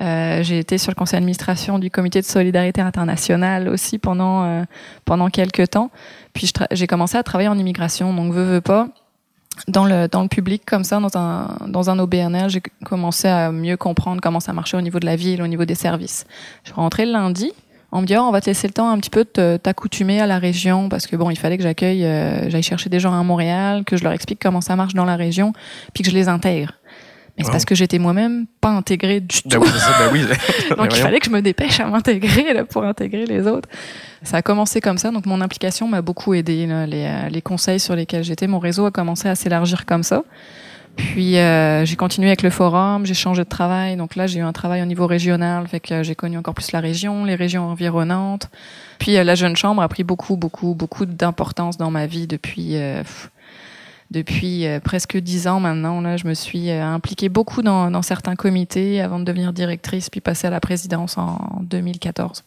Euh, 0.00 0.42
j'ai 0.44 0.60
été 0.60 0.78
sur 0.78 0.92
le 0.92 0.94
conseil 0.94 1.18
d'administration 1.18 1.78
du 1.80 1.90
comité 1.90 2.20
de 2.20 2.26
solidarité 2.26 2.80
internationale 2.80 3.68
aussi 3.68 3.98
pendant 3.98 4.44
euh, 4.44 4.64
pendant 5.04 5.28
quelques 5.28 5.70
temps. 5.70 5.90
Puis 6.34 6.52
j'ai 6.70 6.86
commencé 6.86 7.16
à 7.16 7.24
travailler 7.24 7.48
en 7.48 7.58
immigration, 7.58 8.14
donc 8.14 8.32
veux 8.32 8.44
veux 8.44 8.60
pas. 8.60 8.88
Dans 9.68 9.84
le, 9.84 10.08
dans 10.08 10.22
le 10.22 10.28
public, 10.28 10.64
comme 10.66 10.82
ça, 10.82 10.98
dans 10.98 11.16
un, 11.16 11.68
dans 11.68 11.88
un 11.88 12.48
j'ai 12.48 12.60
commencé 12.84 13.28
à 13.28 13.52
mieux 13.52 13.76
comprendre 13.76 14.20
comment 14.20 14.40
ça 14.40 14.52
marchait 14.52 14.76
au 14.76 14.80
niveau 14.80 14.98
de 14.98 15.06
la 15.06 15.14
ville, 15.14 15.42
au 15.42 15.46
niveau 15.46 15.64
des 15.64 15.76
services. 15.76 16.26
Je 16.64 16.70
suis 16.70 16.74
rentrée 16.74 17.06
le 17.06 17.12
lundi. 17.12 17.52
On 17.96 18.00
me 18.00 18.06
dit, 18.06 18.16
oh, 18.16 18.22
on 18.22 18.32
va 18.32 18.40
te 18.40 18.46
laisser 18.46 18.66
le 18.66 18.72
temps 18.72 18.90
un 18.90 18.98
petit 18.98 19.08
peu 19.08 19.24
de 19.36 19.56
t'accoutumer 19.56 20.20
à 20.20 20.26
la 20.26 20.38
région 20.40 20.88
parce 20.88 21.06
que 21.06 21.14
bon, 21.14 21.30
il 21.30 21.38
fallait 21.38 21.56
que 21.56 21.62
j'accueille, 21.62 22.04
euh, 22.04 22.50
j'aille 22.50 22.62
chercher 22.64 22.90
des 22.90 22.98
gens 22.98 23.18
à 23.18 23.22
Montréal, 23.22 23.84
que 23.84 23.96
je 23.96 24.02
leur 24.02 24.12
explique 24.12 24.40
comment 24.42 24.60
ça 24.60 24.74
marche 24.74 24.94
dans 24.94 25.04
la 25.04 25.14
région, 25.14 25.52
puis 25.94 26.02
que 26.02 26.10
je 26.10 26.14
les 26.16 26.28
intègre. 26.28 26.72
Mais 27.38 27.42
c'est 27.44 27.48
Wow. 27.48 27.52
parce 27.52 27.64
que 27.64 27.74
j'étais 27.76 27.98
moi-même 28.00 28.46
pas 28.60 28.70
intégrée 28.70 29.20
du 29.20 29.42
tout. 29.42 29.48
Ben 29.48 29.58
oui, 29.60 29.68
ça, 29.76 29.90
ben 30.00 30.10
oui. 30.12 30.24
Ben 30.70 30.76
Donc 30.76 30.96
il 30.96 31.00
fallait 31.00 31.20
que 31.20 31.26
je 31.26 31.30
me 31.30 31.40
dépêche 31.40 31.78
à 31.80 31.86
m'intégrer 31.86 32.52
là, 32.52 32.64
pour 32.64 32.82
intégrer 32.84 33.26
les 33.26 33.46
autres. 33.46 33.68
Ça 34.22 34.38
a 34.38 34.42
commencé 34.42 34.80
comme 34.80 34.98
ça, 34.98 35.10
donc 35.12 35.24
mon 35.26 35.40
implication 35.40 35.86
m'a 35.88 36.02
beaucoup 36.02 36.34
aidé. 36.34 36.66
là. 36.66 36.86
Les, 36.86 37.04
euh, 37.06 37.28
les 37.28 37.42
conseils 37.42 37.78
sur 37.80 37.94
lesquels 37.94 38.24
j'étais, 38.24 38.46
mon 38.48 38.58
réseau 38.58 38.86
a 38.86 38.90
commencé 38.90 39.28
à 39.28 39.34
s'élargir 39.36 39.86
comme 39.86 40.02
ça. 40.02 40.22
Puis 40.96 41.38
euh, 41.38 41.84
j'ai 41.84 41.96
continué 41.96 42.28
avec 42.28 42.42
le 42.42 42.50
forum, 42.50 43.04
j'ai 43.06 43.14
changé 43.14 43.42
de 43.42 43.48
travail. 43.48 43.96
Donc 43.96 44.16
là, 44.16 44.26
j'ai 44.26 44.40
eu 44.40 44.42
un 44.42 44.52
travail 44.52 44.82
au 44.82 44.86
niveau 44.86 45.06
régional, 45.06 45.66
fait 45.66 45.80
que 45.80 46.02
j'ai 46.02 46.14
connu 46.14 46.38
encore 46.38 46.54
plus 46.54 46.72
la 46.72 46.80
région, 46.80 47.24
les 47.24 47.34
régions 47.34 47.68
environnantes. 47.68 48.48
Puis 48.98 49.16
euh, 49.16 49.24
la 49.24 49.34
jeune 49.34 49.56
chambre 49.56 49.82
a 49.82 49.88
pris 49.88 50.04
beaucoup, 50.04 50.36
beaucoup, 50.36 50.74
beaucoup 50.74 51.06
d'importance 51.06 51.76
dans 51.76 51.90
ma 51.90 52.06
vie 52.06 52.26
depuis 52.26 52.76
euh, 52.76 53.02
depuis 54.10 54.66
euh, 54.66 54.80
presque 54.80 55.16
dix 55.16 55.46
ans 55.46 55.60
maintenant. 55.60 56.00
Là, 56.00 56.16
je 56.16 56.26
me 56.26 56.34
suis 56.34 56.70
euh, 56.70 56.84
impliquée 56.84 57.28
beaucoup 57.28 57.62
dans, 57.62 57.90
dans 57.90 58.02
certains 58.02 58.36
comités 58.36 59.00
avant 59.00 59.18
de 59.18 59.24
devenir 59.24 59.52
directrice, 59.52 60.08
puis 60.10 60.20
passer 60.20 60.46
à 60.46 60.50
la 60.50 60.60
présidence 60.60 61.18
en 61.18 61.60
2014. 61.62 62.44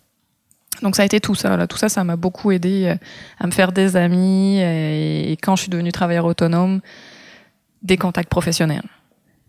Donc 0.82 0.96
ça 0.96 1.04
a 1.04 1.06
été 1.06 1.20
tout 1.20 1.36
ça. 1.36 1.58
Là. 1.58 1.68
Tout 1.68 1.78
ça, 1.78 1.90
ça 1.90 2.04
m'a 2.04 2.16
beaucoup 2.16 2.52
aidé 2.52 2.86
euh, 2.86 2.96
à 3.40 3.48
me 3.48 3.52
faire 3.52 3.72
des 3.72 3.96
amis 3.96 4.60
euh, 4.62 5.32
et, 5.32 5.38
quand 5.42 5.56
je 5.56 5.64
suis 5.64 5.70
devenue 5.70 5.92
travailleur 5.92 6.26
autonome, 6.26 6.82
des 7.84 7.98
contacts 7.98 8.30
professionnels. 8.30 8.84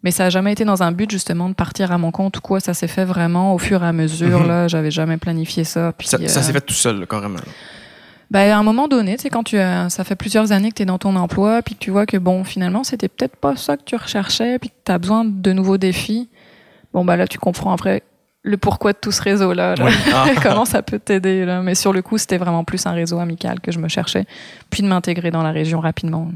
Mais 0.04 0.12
ça 0.12 0.24
n'a 0.24 0.30
jamais 0.30 0.52
été 0.52 0.64
dans 0.64 0.82
un 0.84 0.92
but 0.92 1.10
justement 1.10 1.48
de 1.48 1.54
partir 1.54 1.90
à 1.90 1.98
mon 1.98 2.12
compte 2.12 2.36
ou 2.38 2.40
quoi. 2.40 2.60
Ça 2.60 2.72
s'est 2.72 2.86
fait 2.86 3.04
vraiment 3.04 3.54
au 3.54 3.58
fur 3.58 3.82
et 3.82 3.86
à 3.86 3.92
mesure. 3.92 4.40
Mhm. 4.40 4.46
Là, 4.48 4.68
j'avais 4.68 4.92
jamais 4.92 5.16
planifié 5.16 5.64
ça. 5.64 5.92
Puis, 5.96 6.06
Ça, 6.06 6.18
ça 6.28 6.40
euh, 6.40 6.42
s'est 6.42 6.52
fait 6.52 6.60
tout 6.60 6.72
seul, 6.74 7.04
carrément. 7.08 7.38
ben, 8.30 8.52
à 8.52 8.56
un 8.58 8.62
moment 8.62 8.86
donné, 8.86 9.16
tu 9.16 9.22
sais, 9.24 9.28
quand 9.30 9.42
tu 9.42 9.58
as, 9.58 9.90
ça 9.90 10.04
fait 10.04 10.14
plusieurs 10.14 10.52
années 10.52 10.70
que 10.70 10.76
tu 10.76 10.82
es 10.82 10.86
dans 10.86 10.98
ton 10.98 11.16
emploi, 11.16 11.62
puis 11.62 11.74
que 11.74 11.80
tu 11.80 11.90
vois 11.90 12.06
que 12.06 12.16
bon, 12.16 12.44
finalement, 12.44 12.84
c'était 12.84 13.08
peut-être 13.08 13.34
pas 13.36 13.56
ça 13.56 13.76
que 13.76 13.82
tu 13.84 13.96
recherchais, 13.96 14.60
puis 14.60 14.68
que 14.70 14.74
tu 14.84 14.92
as 14.92 14.98
besoin 14.98 15.24
de 15.24 15.52
nouveaux 15.52 15.78
défis. 15.78 16.28
Bon, 16.94 17.04
bah 17.04 17.16
là, 17.16 17.26
tu 17.26 17.38
comprends 17.38 17.72
après 17.72 18.04
le 18.44 18.56
pourquoi 18.56 18.92
de 18.92 18.98
tout 18.98 19.10
ce 19.10 19.20
réseau-là. 19.20 19.74
là. 19.74 19.88
Ah. 20.14 20.26
Comment 20.40 20.64
ça 20.64 20.80
peut 20.82 21.00
t'aider, 21.00 21.44
là? 21.44 21.60
Mais 21.60 21.74
sur 21.74 21.92
le 21.92 22.02
coup, 22.02 22.18
c'était 22.18 22.38
vraiment 22.38 22.62
plus 22.62 22.86
un 22.86 22.92
réseau 22.92 23.18
amical 23.18 23.58
que 23.60 23.72
je 23.72 23.80
me 23.80 23.88
cherchais, 23.88 24.26
puis 24.70 24.82
de 24.82 24.86
m'intégrer 24.86 25.32
dans 25.32 25.42
la 25.42 25.50
région 25.50 25.80
rapidement. 25.80 26.30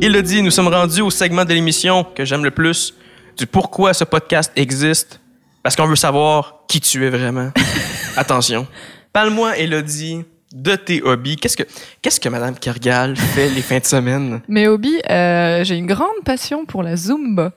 Il 0.00 0.12
le 0.12 0.22
dit, 0.22 0.42
nous 0.42 0.50
sommes 0.50 0.68
rendus 0.68 1.00
au 1.02 1.10
segment 1.10 1.44
de 1.44 1.52
l'émission 1.52 2.04
que 2.04 2.24
j'aime 2.24 2.44
le 2.44 2.50
plus, 2.50 2.94
du 3.36 3.46
pourquoi 3.46 3.92
ce 3.94 4.04
podcast 4.04 4.52
existe, 4.56 5.20
parce 5.62 5.74
qu'on 5.76 5.86
veut 5.86 5.96
savoir 5.96 6.60
qui 6.68 6.80
tu 6.80 7.04
es 7.06 7.10
vraiment. 7.10 7.50
Attention. 8.16 8.66
Parle-moi, 9.12 9.58
Elodie, 9.58 10.24
de 10.54 10.76
tes 10.76 11.02
hobbies. 11.02 11.36
Qu'est-ce 11.36 11.56
que, 11.56 11.64
qu'est-ce 12.00 12.20
que 12.20 12.28
Madame 12.28 12.56
Kergal 12.56 13.16
fait 13.16 13.48
les 13.50 13.62
fins 13.62 13.78
de 13.78 13.84
semaine? 13.84 14.40
Mes 14.48 14.68
hobbies, 14.68 15.00
euh, 15.10 15.64
j'ai 15.64 15.76
une 15.76 15.86
grande 15.86 16.22
passion 16.24 16.64
pour 16.64 16.82
la 16.82 16.96
Zumba. 16.96 17.52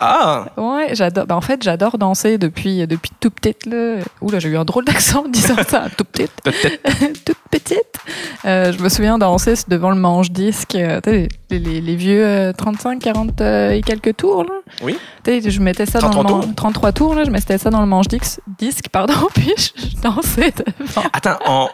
Ah! 0.00 0.46
Ouais, 0.56 0.88
j'adore. 0.94 1.26
Ben, 1.26 1.36
en 1.36 1.40
fait, 1.40 1.62
j'adore 1.62 1.98
danser 1.98 2.36
depuis, 2.36 2.86
depuis 2.86 3.12
tout 3.20 3.30
petite. 3.30 3.66
Là. 3.66 3.98
Oula, 4.20 4.38
j'ai 4.38 4.48
eu 4.48 4.56
un 4.56 4.64
drôle 4.64 4.84
d'accent 4.84 5.24
en 5.24 5.28
disant 5.28 5.56
ça. 5.68 5.86
Tout 5.96 6.04
petite. 6.04 6.32
toute 7.24 7.38
petite. 7.50 7.94
Euh, 8.44 8.72
je 8.72 8.82
me 8.82 8.88
souviens 8.88 9.18
danser 9.18 9.54
devant 9.68 9.90
le 9.90 9.96
manche-disque. 9.96 10.74
euh, 10.74 11.00
tu 11.02 11.10
sais, 11.10 11.28
les, 11.58 11.96
vieux 11.96 12.24
euh, 12.24 12.52
35, 12.52 13.00
40 13.00 13.40
euh, 13.40 13.70
et 13.70 13.80
quelques 13.82 14.16
tours. 14.16 14.44
Là. 14.44 14.54
Oui. 14.82 14.96
Tu 15.22 15.40
sais, 15.42 15.50
je 15.50 15.60
mettais 15.60 15.86
ça 15.86 16.00
dans 16.00 16.10
33 16.10 16.38
le 16.38 16.44
tours? 16.46 16.54
33 16.54 16.92
tours. 16.92 17.14
Là, 17.14 17.24
je 17.24 17.30
mettais 17.30 17.58
ça 17.58 17.70
dans 17.70 17.80
le 17.80 17.86
manche-disque, 17.86 18.40
disque, 18.58 18.88
pardon, 18.90 19.14
puis 19.34 19.52
je, 19.56 20.00
dansais 20.00 20.52
devant. 20.78 21.02
Attends, 21.12 21.38
on- 21.46 21.68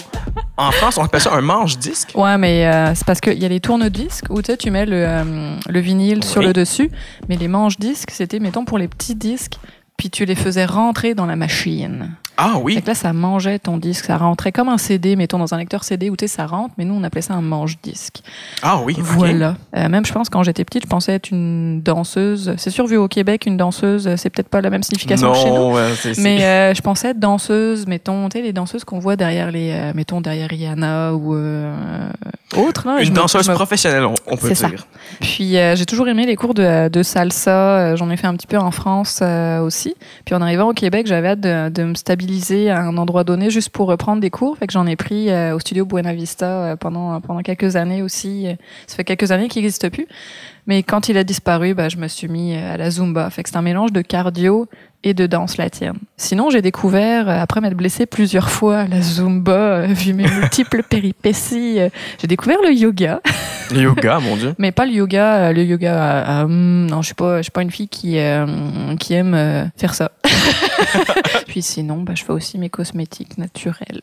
en 0.57 0.71
France, 0.73 0.99
on 0.99 1.05
appelle 1.05 1.21
ça 1.21 1.33
un 1.33 1.41
manche-disque? 1.41 2.13
Ouais, 2.15 2.37
mais 2.37 2.67
euh, 2.67 2.95
c'est 2.95 3.07
parce 3.07 3.21
qu'il 3.21 3.39
y 3.39 3.45
a 3.45 3.49
les 3.49 3.61
tourne-disques 3.61 4.27
où 4.31 4.43
tu 4.43 4.71
mets 4.71 4.87
le, 4.87 5.05
euh, 5.07 5.57
le 5.69 5.81
vinyle 5.81 6.23
sur 6.23 6.43
le 6.43 6.53
dessus, 6.53 6.91
mais 7.29 7.37
les 7.37 7.49
manches-disques, 7.49 8.11
c'était, 8.11 8.41
mettons, 8.41 8.65
pour 8.65 8.79
les 8.79 8.89
petits 8.89 9.15
disques, 9.15 9.55
puis 9.97 10.11
tu 10.11 10.25
les 10.25 10.35
faisais 10.35 10.65
rentrer 10.67 11.15
dans 11.15 11.27
la 11.27 11.37
machine. 11.37 12.15
Ah 12.43 12.53
Fait 12.55 12.63
oui. 12.63 12.81
que 12.83 12.87
là, 12.87 12.95
ça 12.95 13.13
mangeait 13.13 13.59
ton 13.59 13.77
disque, 13.77 14.07
ça 14.07 14.17
rentrait 14.17 14.51
comme 14.51 14.69
un 14.71 14.79
CD, 14.79 15.15
mettons, 15.15 15.39
dans 15.39 15.53
un 15.53 15.59
lecteur 15.59 15.85
CD 15.85 16.09
où 16.09 16.17
tu 16.17 16.27
sais, 16.27 16.35
ça 16.35 16.47
rentre, 16.47 16.75
mais 16.79 16.87
nous, 16.87 16.95
on 16.95 17.05
appelait 17.05 17.21
ça 17.21 17.35
un 17.35 17.43
manche-disque. 17.43 18.21
Ah 18.63 18.81
oui. 18.83 18.97
Voilà. 18.99 19.57
Euh, 19.77 19.89
même, 19.91 20.07
je 20.07 20.13
pense, 20.13 20.31
quand 20.31 20.43
j'étais 20.43 20.65
petite, 20.65 20.85
je 20.85 20.89
pensais 20.89 21.13
être 21.13 21.31
une 21.31 21.83
danseuse. 21.83 22.55
C'est 22.57 22.71
sûr, 22.71 22.87
vu 22.87 22.97
au 22.97 23.09
Québec, 23.09 23.45
une 23.45 23.59
danseuse, 23.59 24.09
euh, 24.09 24.15
c'est 24.17 24.31
peut-être 24.31 24.49
pas 24.49 24.63
la 24.63 24.71
même 24.71 24.83
signification 24.83 25.33
que 25.33 25.39
chez 25.39 25.51
nous. 25.51 25.77
C'est- 25.97 26.19
Mais 26.23 26.43
euh, 26.45 26.73
je 26.75 26.81
pensais 26.81 27.09
être 27.11 27.21
danseuse, 27.21 27.87
mettons, 27.87 28.29
tu 28.31 28.39
sais, 28.39 28.43
les 28.43 28.55
danseuses 28.55 28.85
qu'on 28.85 29.01
voit 29.01 29.17
derrière 29.17 29.51
les, 29.51 29.71
euh, 29.73 29.93
mettons, 29.95 30.23
derrière 30.23 30.49
Rihanna 30.49 31.13
ou 31.15 31.35
autres. 32.57 32.87
là. 32.87 32.97
Je 33.03 33.09
une 33.09 33.15
danseuse 33.15 33.49
me- 33.49 33.55
professionnelle, 33.55 34.05
on, 34.05 34.15
on 34.27 34.37
peut 34.37 34.49
C'est 34.49 34.55
ça. 34.55 34.69
dire. 34.69 34.87
Puis 35.21 35.57
euh, 35.59 35.77
j'ai 35.77 35.85
toujours 35.87 36.09
aimé 36.09 36.25
les 36.27 36.37
cours 36.37 36.55
de, 36.55 36.89
de 36.89 37.03
salsa. 37.03 37.97
J'en 37.97 38.09
ai 38.11 38.17
fait 38.17 38.27
un 38.27 38.35
petit 38.35 38.47
peu 38.47 38.57
en 38.59 38.71
France 38.71 39.23
aussi. 39.63 39.95
Puis 40.25 40.35
en 40.35 40.41
arrivant 40.41 40.69
au 40.69 40.73
Québec, 40.73 41.07
j'avais 41.07 41.29
hâte 41.29 41.41
de, 41.41 41.69
de 41.69 41.83
me 41.85 41.95
stabiliser 41.95 42.30
à 42.69 42.81
un 42.81 42.97
endroit 42.97 43.25
donné 43.25 43.51
juste 43.51 43.71
pour 43.71 43.89
reprendre 43.89 44.21
des 44.21 44.31
cours. 44.31 44.57
Fait 44.57 44.67
que 44.67 44.73
j'en 44.73 44.87
ai 44.87 44.97
pris 44.97 45.31
euh, 45.31 45.55
au 45.55 45.59
studio 45.59 45.85
Buena 45.85 46.13
Vista 46.13 46.47
euh, 46.47 46.77
pendant, 46.77 47.21
pendant 47.21 47.41
quelques 47.41 47.77
années 47.77 48.03
aussi. 48.03 48.47
Ça 48.87 48.97
fait 48.97 49.05
quelques 49.05 49.33
années 49.33 49.49
qu'il 49.49 49.63
n'existe 49.63 49.89
plus. 49.89 50.07
Mais 50.67 50.83
quand 50.83 51.09
il 51.09 51.17
a 51.17 51.25
disparu, 51.25 51.75
bah, 51.75 51.89
je 51.89 51.97
me 51.97 52.09
suis 52.09 52.29
mis 52.29 52.55
à 52.55 52.77
la 52.77 52.91
Zumba. 52.91 53.29
Fait 53.31 53.43
que 53.43 53.49
c'est 53.49 53.57
un 53.57 53.63
mélange 53.63 53.93
de 53.93 54.03
cardio 54.03 54.69
et 55.03 55.15
de 55.15 55.27
danse 55.27 55.57
latine. 55.57 55.95
Sinon, 56.19 56.51
j'ai 56.51 56.61
découvert, 56.63 57.29
euh, 57.29 57.41
après 57.41 57.61
m'être 57.61 57.77
blessée 57.77 58.05
plusieurs 58.05 58.51
fois 58.51 58.81
à 58.81 58.87
la 58.87 59.01
Zumba, 59.01 59.53
euh, 59.53 59.87
vu 59.87 60.13
mes 60.13 60.27
multiples 60.41 60.83
péripéties, 60.83 61.81
euh, 61.81 61.89
j'ai 62.21 62.27
découvert 62.27 62.59
le 62.63 62.73
yoga. 62.73 63.21
Le 63.73 63.81
yoga, 63.81 64.19
mon 64.21 64.37
Dieu. 64.37 64.55
Mais 64.59 64.73
pas 64.73 64.85
le 64.85 64.93
yoga, 64.93 65.53
le 65.53 65.65
yoga. 65.65 66.43
euh, 66.43 66.47
non, 66.47 67.01
je 67.01 67.07
suis 67.07 67.15
pas, 67.15 67.39
je 67.39 67.43
suis 67.45 67.51
pas 67.51 67.63
une 67.63 67.71
fille 67.71 67.89
qui 67.89 68.19
euh, 68.19 68.95
qui 68.99 69.15
aime 69.15 69.33
euh, 69.35 69.65
faire 69.77 69.95
ça. 69.95 70.11
Puis 71.47 71.63
sinon, 71.63 72.03
bah, 72.03 72.13
je 72.15 72.25
fais 72.25 72.33
aussi 72.33 72.59
mes 72.59 72.69
cosmétiques 72.69 73.39
naturels. 73.39 74.03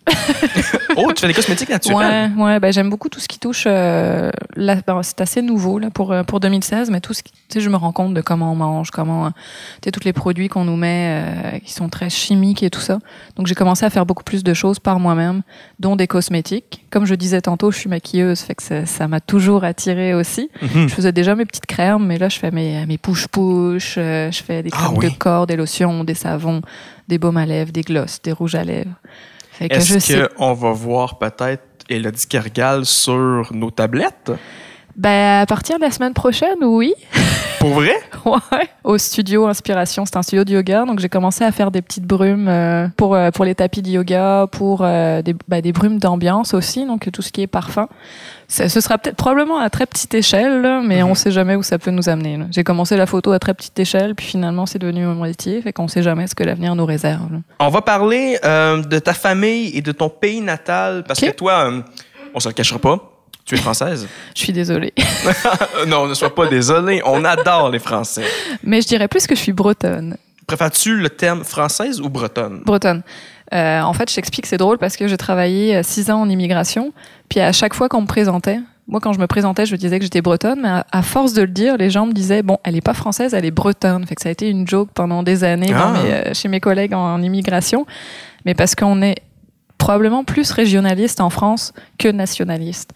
Oh, 0.95 1.11
tu 1.13 1.21
fais 1.21 1.27
des 1.27 1.33
cosmétiques 1.33 1.69
naturels? 1.69 2.31
Ouais, 2.35 2.43
ouais, 2.43 2.59
bah, 2.59 2.71
j'aime 2.71 2.89
beaucoup 2.89 3.09
tout 3.09 3.19
ce 3.19 3.27
qui 3.27 3.39
touche. 3.39 3.65
là, 3.65 4.31
bah, 4.55 4.99
c'est 5.03 5.21
assez 5.21 5.41
nouveau 5.41 5.77
là 5.79 5.89
pour 5.91 6.15
pour 6.25 6.39
2016, 6.39 6.89
mais 6.89 7.01
tout 7.01 7.13
ce 7.13 7.21
qui, 7.21 7.31
tu 7.31 7.39
sais, 7.49 7.59
je 7.59 7.69
me 7.69 7.75
rends 7.75 7.91
compte 7.91 8.13
de 8.13 8.21
comment 8.21 8.51
on 8.51 8.55
mange, 8.55 8.89
comment, 8.89 9.29
tu 9.29 9.35
sais, 9.85 9.91
tous 9.91 10.03
les 10.03 10.13
produits 10.13 10.47
qu'on 10.47 10.63
nous 10.63 10.75
met 10.75 10.86
euh, 10.87 11.59
qui 11.59 11.71
sont 11.73 11.89
très 11.89 12.09
chimiques 12.09 12.63
et 12.63 12.69
tout 12.69 12.79
ça. 12.79 12.99
Donc 13.35 13.47
j'ai 13.47 13.55
commencé 13.55 13.85
à 13.85 13.89
faire 13.89 14.05
beaucoup 14.05 14.23
plus 14.23 14.43
de 14.43 14.53
choses 14.53 14.79
par 14.79 14.99
moi-même, 14.99 15.41
dont 15.79 15.95
des 15.95 16.07
cosmétiques. 16.07 16.85
Comme 16.89 17.05
je 17.05 17.15
disais 17.15 17.41
tantôt, 17.41 17.71
je 17.71 17.77
suis 17.77 17.89
maquilleuse, 17.89 18.41
fait 18.41 18.55
que 18.55 18.63
ça- 18.85 19.07
m'a 19.07 19.19
toujours 19.19 19.63
attirée 19.63 20.13
aussi. 20.13 20.49
Mhm. 20.61 20.87
Je 20.89 20.93
faisais 20.93 21.11
déjà 21.11 21.35
mes 21.35 21.45
petites 21.45 21.65
crèmes, 21.65 22.05
mais 22.05 22.17
là, 22.17 22.29
je 22.29 22.39
fais 22.39 22.51
mes, 22.51 22.85
mes 22.85 22.97
push-push, 22.97 23.95
euh, 23.97 24.31
je 24.31 24.43
fais 24.43 24.63
des 24.63 24.69
Ah 24.73 24.77
crèmes 24.77 24.97
oui. 24.97 25.09
de 25.11 25.17
corps, 25.17 25.47
des 25.47 25.55
lotions, 25.55 26.03
des 26.03 26.13
savons, 26.15 26.61
des 27.07 27.17
baumes 27.17 27.37
à 27.37 27.45
lèvres, 27.45 27.71
des 27.71 27.81
glosses, 27.81 28.21
des 28.21 28.31
rouges 28.31 28.55
à 28.55 28.63
lèvres. 28.63 28.91
Est-ce 29.59 29.99
sais. 29.99 30.27
qu'on 30.37 30.53
va 30.53 30.71
voir 30.71 31.17
peut-être 31.17 31.63
Elodie 31.89 32.27
Cargal 32.27 32.85
sur 32.85 33.49
nos 33.53 33.71
tablettes? 33.71 34.31
Ben, 34.97 35.41
à 35.41 35.45
partir 35.45 35.77
de 35.77 35.83
la 35.83 35.91
semaine 35.91 36.13
prochaine, 36.13 36.57
oui. 36.63 36.93
Pour 37.59 37.69
vrai? 37.71 37.95
Ouais. 38.25 38.67
Au 38.83 38.97
studio 38.97 39.47
Inspiration, 39.47 40.05
c'est 40.05 40.15
un 40.15 40.21
studio 40.21 40.43
de 40.43 40.51
yoga, 40.53 40.85
donc 40.85 40.99
j'ai 40.99 41.09
commencé 41.09 41.43
à 41.43 41.51
faire 41.51 41.71
des 41.71 41.81
petites 41.81 42.03
brumes 42.05 42.47
euh, 42.47 42.87
pour, 42.97 43.15
euh, 43.15 43.31
pour 43.31 43.45
les 43.45 43.55
tapis 43.55 43.81
de 43.81 43.89
yoga, 43.89 44.45
pour 44.51 44.81
euh, 44.83 45.21
des, 45.23 45.35
bah, 45.47 45.61
des 45.61 45.71
brumes 45.71 45.97
d'ambiance 45.97 46.53
aussi, 46.53 46.85
donc 46.85 47.09
tout 47.11 47.21
ce 47.21 47.31
qui 47.31 47.41
est 47.41 47.47
parfum. 47.47 47.87
Ça- 48.47 48.69
ce 48.69 48.79
sera 48.79 48.97
peut-être 48.97 49.15
probablement 49.17 49.57
à 49.59 49.69
très 49.69 49.85
petite 49.87 50.13
échelle, 50.13 50.61
là, 50.61 50.81
mais 50.83 51.01
Mhm. 51.03 51.09
on 51.09 51.15
sait 51.15 51.31
jamais 51.31 51.55
où 51.55 51.63
ça 51.63 51.79
peut 51.79 51.91
nous 51.91 52.09
amener. 52.09 52.39
J'ai 52.51 52.63
commencé 52.63 52.95
la 52.95 53.05
photo 53.07 53.31
à 53.31 53.39
très 53.39 53.53
petite 53.55 53.77
échelle, 53.79 54.13
puis 54.15 54.25
finalement 54.27 54.65
c'est 54.67 54.79
devenu 54.79 55.05
mon 55.05 55.23
métier, 55.23 55.61
fait 55.61 55.73
qu'on 55.73 55.87
sait 55.87 56.03
jamais 56.03 56.27
ce 56.27 56.35
que 56.35 56.43
l'avenir 56.43 56.75
nous 56.75 56.85
réserve. 56.85 57.31
là. 57.31 57.39
On 57.59 57.69
va 57.69 57.81
parler 57.81 58.37
euh, 58.45 58.83
de 58.83 58.99
ta 58.99 59.13
famille 59.13 59.75
et 59.75 59.81
de 59.81 59.91
ton 59.91 60.09
pays 60.09 60.41
natal, 60.41 61.03
parce 61.07 61.19
que 61.19 61.31
toi, 61.31 61.71
euh, 61.71 61.81
on 62.35 62.39
se 62.39 62.47
le 62.47 62.53
cachera 62.53 62.79
pas, 62.79 62.99
tu 63.47 63.55
es 63.55 63.57
française? 63.57 64.07
Je 64.35 64.41
suis 64.43 64.53
désolée. 64.53 64.93
Euh, 65.75 65.85
non, 65.87 66.05
ne 66.05 66.13
sois 66.13 66.33
pas 66.35 66.47
désolé, 66.47 67.01
on 67.05 67.23
adore 67.25 67.69
les 67.71 67.79
Français. 67.79 68.23
mais 68.63 68.81
je 68.81 68.87
dirais 68.87 69.07
plus 69.07 69.25
que 69.25 69.35
je 69.35 69.39
suis 69.41 69.53
bretonne. 69.53 70.17
Préfères-tu 70.45 70.95
le 70.97 71.09
terme 71.09 71.43
française 71.43 71.99
ou 71.99 72.09
bretonne? 72.09 72.61
Bretonne. 72.65 73.01
Euh, 73.53 73.81
en 73.81 73.93
fait, 73.93 74.09
je 74.09 74.15
t'explique, 74.15 74.45
c'est 74.45 74.57
drôle 74.57 74.77
parce 74.77 74.95
que 74.97 75.07
j'ai 75.07 75.17
travaillé 75.17 75.77
euh, 75.77 75.81
six 75.83 76.11
ans 76.11 76.21
en 76.21 76.29
immigration, 76.29 76.91
puis 77.29 77.39
à 77.39 77.51
chaque 77.53 77.73
fois 77.73 77.87
qu'on 77.89 78.01
me 78.01 78.07
présentait, 78.07 78.59
moi 78.89 78.99
quand 79.01 79.13
je 79.13 79.19
me 79.19 79.27
présentais, 79.27 79.65
je 79.65 79.75
disais 79.75 79.97
que 79.99 80.03
j'étais 80.03 80.21
bretonne, 80.21 80.59
mais 80.61 80.81
à, 80.91 81.01
force 81.01 81.33
de 81.33 81.41
le 81.41 81.47
dire, 81.47 81.77
les 81.77 81.89
gens 81.89 82.05
me 82.05 82.13
disaient 82.13 82.43
bon, 82.43 82.57
elle 82.63 82.75
est 82.75 82.81
pas 82.81 82.93
française, 82.93 83.33
elle 83.33 83.45
est 83.45 83.51
bretonne. 83.51 84.05
Fait 84.05 84.15
que 84.15 84.21
ça 84.21 84.29
a 84.29 84.31
été 84.31 84.49
une 84.49 84.67
joke 84.67 84.89
pendant 84.93 85.23
des 85.23 85.43
années 85.43 85.71
dans 85.71 85.93
Ah. 85.95 86.03
mes, 86.03 86.33
chez 86.33 86.47
mes 86.49 86.59
collègues 86.59 86.93
en, 86.93 87.13
en 87.15 87.21
immigration, 87.21 87.85
mais 88.45 88.53
parce 88.53 88.75
qu'on 88.75 89.01
est 89.01 89.15
probablement 89.77 90.23
plus 90.23 90.51
régionaliste 90.51 91.21
en 91.21 91.29
France 91.29 91.73
que 91.97 92.07
nationaliste. 92.09 92.91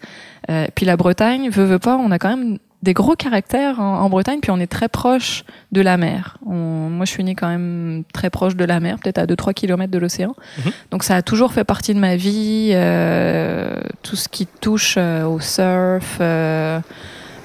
Euh, 0.50 0.66
puis 0.74 0.84
la 0.86 0.96
Bretagne, 0.96 1.48
veut, 1.50 1.64
veut 1.64 1.78
pas, 1.78 1.96
on 1.96 2.10
a 2.10 2.18
quand 2.18 2.36
même 2.36 2.58
des 2.82 2.94
gros 2.94 3.14
caractères 3.14 3.78
en, 3.80 4.00
en 4.00 4.10
Bretagne, 4.10 4.40
puis 4.42 4.50
on 4.50 4.58
est 4.58 4.66
très 4.66 4.88
proche 4.88 5.44
de 5.70 5.80
la 5.80 5.96
mer. 5.96 6.38
On- 6.44 6.88
moi, 6.90 7.06
je 7.06 7.12
suis 7.12 7.22
née 7.22 7.36
quand 7.36 7.46
même 7.48 8.02
très 8.12 8.28
proche 8.28 8.56
de 8.56 8.64
la 8.64 8.80
mer, 8.80 8.96
peut-être 8.98 9.18
à 9.18 9.26
2-3 9.26 9.54
km 9.54 9.88
de 9.92 9.98
l'océan. 9.98 10.34
Mhm. 10.58 10.72
Donc 10.90 11.04
ça 11.04 11.14
a 11.14 11.22
toujours 11.22 11.52
fait 11.52 11.62
partie 11.62 11.94
de 11.94 12.00
ma 12.00 12.16
vie, 12.16 12.70
euh, 12.72 13.80
tout 14.02 14.16
ce 14.16 14.28
qui 14.28 14.46
touche 14.46 14.96
euh, 14.98 15.24
au 15.26 15.38
surf, 15.38 16.18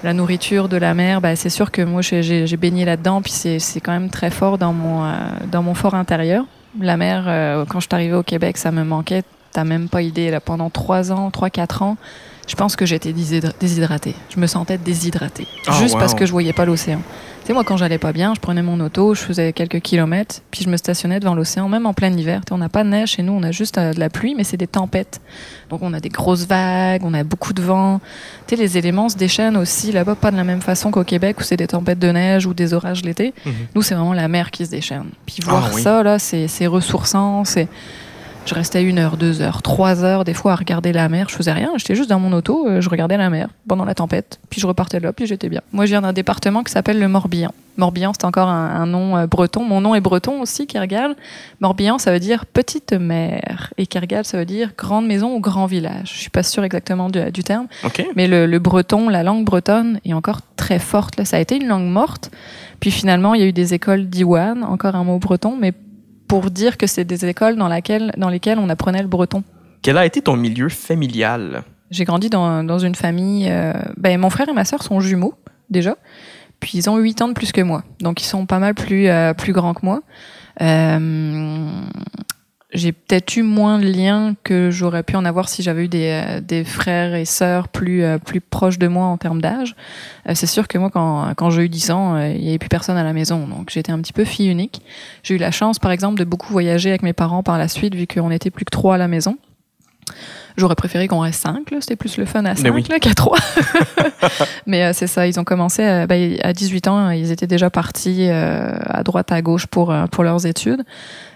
la 0.04 0.14
nourriture 0.14 0.70
de 0.70 0.78
la 0.78 0.94
mer, 0.94 1.22
bah, 1.22 1.36
c'est 1.36 1.50
sûr 1.50 1.72
que 1.72 1.82
moi 1.82 2.02
j'ai- 2.02 2.58
baigné 2.58 2.86
là-dedans, 2.86 3.22
puis 3.22 3.32
c'est 3.32 3.60
c'est 3.60 3.80
quand 3.80 3.92
même 3.92 4.10
très 4.10 4.30
fort 4.32 4.58
dans 4.58 4.74
mon, 4.74 5.06
euh, 5.06 5.10
dans 5.52 5.62
mon 5.64 5.74
fort 5.76 5.94
intérieur. 5.96 6.46
La 6.80 6.98
mer, 6.98 7.24
euh, 7.28 7.66
quand 7.68 7.80
je 7.80 7.88
suis 7.88 7.96
arrivée 7.96 8.16
au 8.16 8.24
Québec, 8.24 8.58
ça 8.58 8.72
me 8.72 8.84
manquait, 8.84 9.24
t'as 9.52 9.64
même 9.64 9.90
pas 9.90 10.02
idée, 10.02 10.30
là, 10.32 10.40
pendant 10.40 10.70
3 10.70 11.12
ans, 11.12 11.30
3-4 11.32 11.82
ans, 11.84 11.98
je 12.48 12.56
pense 12.56 12.76
que 12.76 12.86
j'étais 12.86 13.12
déshydra- 13.14 13.54
déshydratée. 13.60 14.16
Je 14.34 14.40
me 14.40 14.48
sentais 14.48 14.78
déshydratée, 14.78 15.48
Oh, 15.68 15.72
juste 15.74 15.96
wow. 15.96 16.00
parce 16.00 16.14
que 16.14 16.26
je 16.26 16.32
voyais 16.32 16.54
pas 16.54 16.66
l'océan. 16.66 17.00
Sais, 17.48 17.54
moi, 17.54 17.64
quand 17.64 17.78
j'allais 17.78 17.98
pas 17.98 18.12
bien, 18.12 18.34
je 18.36 18.42
prenais 18.42 18.62
mon 18.62 18.78
auto, 18.82 19.16
je 19.16 19.22
faisais 19.22 19.54
quelques 19.54 19.80
kilomètres, 19.80 20.42
puis 20.52 20.66
je 20.66 20.70
me 20.70 20.76
stationnais 20.76 21.22
devant 21.22 21.34
l'océan, 21.34 21.70
même 21.70 21.86
en 21.86 21.94
plein 21.94 22.12
hiver. 22.12 22.42
Tu 22.42 22.50
sais, 22.50 22.54
on 22.54 22.58
n'a 22.58 22.68
pas 22.68 22.84
de 22.84 22.90
neige 22.90 23.12
chez 23.12 23.24
nous, 23.24 23.32
on 23.32 23.42
a 23.42 23.52
juste 23.52 23.78
euh, 23.78 23.94
de 23.94 24.02
la 24.02 24.10
pluie, 24.10 24.36
mais 24.36 24.44
c'est 24.44 24.58
des 24.58 24.68
tempêtes. 24.68 25.22
Donc, 25.70 25.82
on 25.82 25.94
a 25.94 26.02
des 26.02 26.10
grosses 26.10 26.46
vagues, 26.46 27.04
on 27.06 27.14
a 27.14 27.24
beaucoup 27.24 27.54
de 27.54 27.62
vent. 27.62 28.02
Tu 28.48 28.58
sais, 28.58 28.62
les 28.62 28.78
éléments 28.78 29.08
se 29.08 29.16
déchaînent 29.16 29.56
aussi 29.56 29.94
là-bas, 29.94 30.16
pas 30.16 30.32
de 30.32 30.36
la 30.36 30.44
même 30.44 30.60
façon 30.60 30.92
qu'au 30.92 31.06
Québec, 31.06 31.40
où 31.40 31.44
c'est 31.44 31.56
des 31.56 31.68
tempêtes 31.68 32.00
de 32.00 32.10
neige 32.10 32.46
ou 32.46 32.54
des 32.54 32.74
orages 32.74 33.02
l'été. 33.06 33.34
Mhm. 33.46 33.54
Nous, 33.76 33.82
c'est 33.82 33.96
vraiment 33.96 34.12
la 34.12 34.28
mer 34.28 34.52
qui 34.52 34.66
se 34.66 34.72
déchaîne. 34.72 35.06
Puis 35.26 35.38
voir 35.42 35.68
Ah, 35.68 35.72
oui. 35.74 35.82
ça, 35.82 36.04
là, 36.04 36.20
c'est 36.20 36.50
c'est 36.50 36.68
ressourçant, 36.68 37.46
c'est... 37.46 37.70
Je 38.48 38.54
restais 38.54 38.82
une 38.82 38.98
heure, 38.98 39.18
deux 39.18 39.42
heures, 39.42 39.62
trois 39.62 40.06
heures 40.06 40.24
des 40.24 40.34
fois 40.34 40.54
à 40.54 40.56
regarder 40.56 40.94
la 40.94 41.10
mer. 41.10 41.28
Je 41.28 41.36
faisais 41.36 41.52
rien, 41.52 41.72
j'étais 41.76 41.96
juste 41.96 42.10
dans 42.10 42.20
mon 42.20 42.32
auto, 42.32 42.66
euh, 42.66 42.80
je 42.80 42.90
regardais 42.90 43.18
la 43.18 43.30
mer 43.30 43.50
pendant 43.68 43.84
la 43.84 43.94
tempête, 43.94 44.40
puis 44.50 44.62
je 44.62 44.66
repartais 44.66 45.02
là, 45.02 45.12
puis 45.12 45.28
j'étais 45.28 45.50
bien. 45.50 45.60
Moi, 45.74 45.86
je 45.86 45.92
viens 45.92 46.02
d'un 46.02 46.14
département 46.14 46.64
qui 46.64 46.72
s'appelle 46.72 46.98
le 46.98 47.10
Morbihan. 47.10 47.52
Morbihan, 47.76 48.14
c'est 48.14 48.26
encore 48.26 48.48
un, 48.48 48.70
un 48.70 48.86
nom 48.86 49.18
euh, 49.18 49.28
breton. 49.28 49.66
Mon 49.66 49.82
nom 49.82 49.96
est 49.96 50.00
breton 50.00 50.40
aussi, 50.42 50.66
Kergal. 50.66 51.18
Morbihan, 51.60 51.98
ça 51.98 52.14
veut 52.14 52.22
dire 52.22 52.46
petite 52.46 52.94
mer, 52.94 53.74
et 53.78 53.86
Kergal, 53.86 54.24
ça 54.24 54.38
veut 54.38 54.46
dire 54.46 54.72
grande 54.78 55.06
maison 55.08 55.36
ou 55.36 55.42
grand 55.42 55.66
village. 55.66 56.14
Je 56.14 56.20
suis 56.22 56.30
pas 56.30 56.44
sûre 56.44 56.64
exactement 56.64 57.10
du, 57.10 57.30
du 57.32 57.44
terme. 57.44 57.68
Mais 58.16 58.28
le, 58.28 58.46
le 58.46 58.60
breton, 58.60 59.10
la 59.10 59.24
langue 59.24 59.44
bretonne 59.44 60.00
est 60.06 60.14
encore 60.14 60.40
très 60.56 60.80
forte. 60.80 61.18
Là. 61.18 61.26
Ça 61.26 61.36
a 61.36 61.40
été 61.42 61.58
une 61.58 61.68
langue 61.68 61.90
morte. 61.90 62.32
Puis 62.80 62.92
finalement, 62.92 63.34
il 63.34 63.42
y 63.42 63.44
a 63.44 63.48
eu 63.48 63.54
des 63.54 63.74
écoles 63.74 64.06
d'Iwan, 64.06 64.64
encore 64.64 64.96
un 64.96 65.04
mot 65.04 65.20
breton, 65.20 65.58
mais 65.60 65.74
pour 66.28 66.52
dire 66.52 66.78
que 66.78 66.88
c'est 66.88 67.06
des 67.06 67.26
écoles 67.26 67.56
dans, 67.56 67.68
laquelle, 67.68 68.14
dans 68.18 68.30
lesquelles 68.30 68.60
on 68.60 68.70
apprenait 68.70 69.02
le 69.02 69.08
breton. 69.08 69.44
Quel 69.82 69.98
a 69.98 70.06
été 70.06 70.22
ton 70.22 70.36
milieu 70.36 70.70
familial? 70.70 71.64
J'ai 71.92 72.04
grandi 72.04 72.30
dans, 72.30 72.64
dans 72.64 72.80
une 72.80 72.96
famille. 72.96 73.48
euh, 73.50 73.74
ben, 73.96 74.20
mon 74.20 74.30
frère 74.30 74.50
et 74.50 74.54
ma 74.54 74.66
sœur 74.66 74.84
sont 74.84 75.00
jumeaux, 75.00 75.36
déjà. 75.70 75.96
Puis 76.60 76.72
ils 76.78 76.90
ont 76.90 76.98
8 76.98 77.22
ans 77.22 77.28
de 77.30 77.34
plus 77.34 77.52
que 77.52 77.62
moi. 77.62 77.84
Donc 78.02 78.22
ils 78.22 78.26
sont 78.26 78.46
pas 78.46 78.60
mal 78.60 78.74
plus, 78.74 79.08
euh, 79.08 79.34
plus 79.34 79.54
grands 79.54 79.74
que 79.74 79.86
moi. 79.86 80.02
Euh, 80.62 81.82
j'ai 82.74 82.92
peut-être 82.92 83.38
eu 83.38 83.44
moins 83.44 83.80
de 83.80 83.86
liens 83.86 84.36
que 84.44 84.72
j'aurais 84.72 85.04
pu 85.04 85.16
en 85.16 85.24
avoir 85.24 85.48
si 85.48 85.64
j'avais 85.64 85.86
eu 85.86 85.88
des, 85.88 86.22
euh, 86.24 86.42
des, 86.42 86.66
frères 86.66 87.16
et 87.16 87.24
sœurs 87.24 87.70
plus, 87.70 88.04
euh, 88.04 88.18
plus 88.18 88.42
proches 88.42 88.78
de 88.78 88.88
moi 88.88 89.06
en 89.06 89.18
termes 89.18 89.42
d'âge. 89.42 89.76
Euh, 90.28 90.34
c'est 90.36 90.48
sûr 90.48 90.68
que 90.68 90.78
moi, 90.78 90.90
quand, 90.90 91.34
quand 91.36 91.50
j'ai 91.50 91.64
eu 91.64 91.70
10 91.70 91.92
ans, 91.92 92.20
il 92.20 92.42
n'y 92.42 92.50
avait 92.50 92.58
plus 92.58 92.70
personne 92.70 92.98
à 92.98 93.04
la 93.04 93.14
maison. 93.14 93.48
Donc 93.48 93.70
j'étais 93.70 93.92
un 93.92 94.00
petit 94.02 94.14
peu 94.14 94.26
fille 94.26 94.50
unique. 94.50 94.82
J'ai 95.24 95.36
eu 95.36 95.38
la 95.38 95.52
chance, 95.52 95.80
par 95.80 95.92
exemple, 95.92 96.20
de 96.20 96.26
beaucoup 96.26 96.52
voyager 96.52 96.90
avec 96.90 97.04
mes 97.04 97.14
parents 97.14 97.44
par 97.44 97.58
la 97.58 97.70
suite, 97.70 97.96
vu 97.96 98.06
qu'on 98.06 98.30
n'était 98.30 98.52
plus 98.52 98.66
que 98.66 98.72
trois 98.72 98.96
à 98.96 98.98
la 98.98 99.08
maison. 99.08 99.38
J'aurais 100.58 100.76
préféré 100.76 101.08
qu'on 101.08 101.20
reste 101.20 101.44
cinq, 101.44 101.68
c'était 101.82 101.96
plus 101.96 102.18
le 102.18 102.26
fun 102.26 102.44
à 102.46 102.56
5 102.56 103.00
qu'à 103.00 103.14
3. 103.14 103.38
Mais 104.66 104.86
euh, 104.86 104.92
c'est 104.92 105.06
ça, 105.06 105.28
ils 105.28 105.40
ont 105.40 105.44
commencé 105.44 105.84
à, 105.84 106.08
bah, 106.08 106.16
à 106.42 106.52
18 106.52 106.88
ans, 106.88 107.10
ils 107.12 107.32
étaient 107.32 107.46
déjà 107.46 107.70
partis 107.70 108.28
euh, 108.28 108.72
à 108.86 109.04
droite, 109.04 109.32
à 109.32 109.44
gauche 109.44 109.68
pour, 109.68 109.92
euh, 109.92 110.08
pour 110.08 110.24
leurs 110.24 110.48
études. 110.48 110.84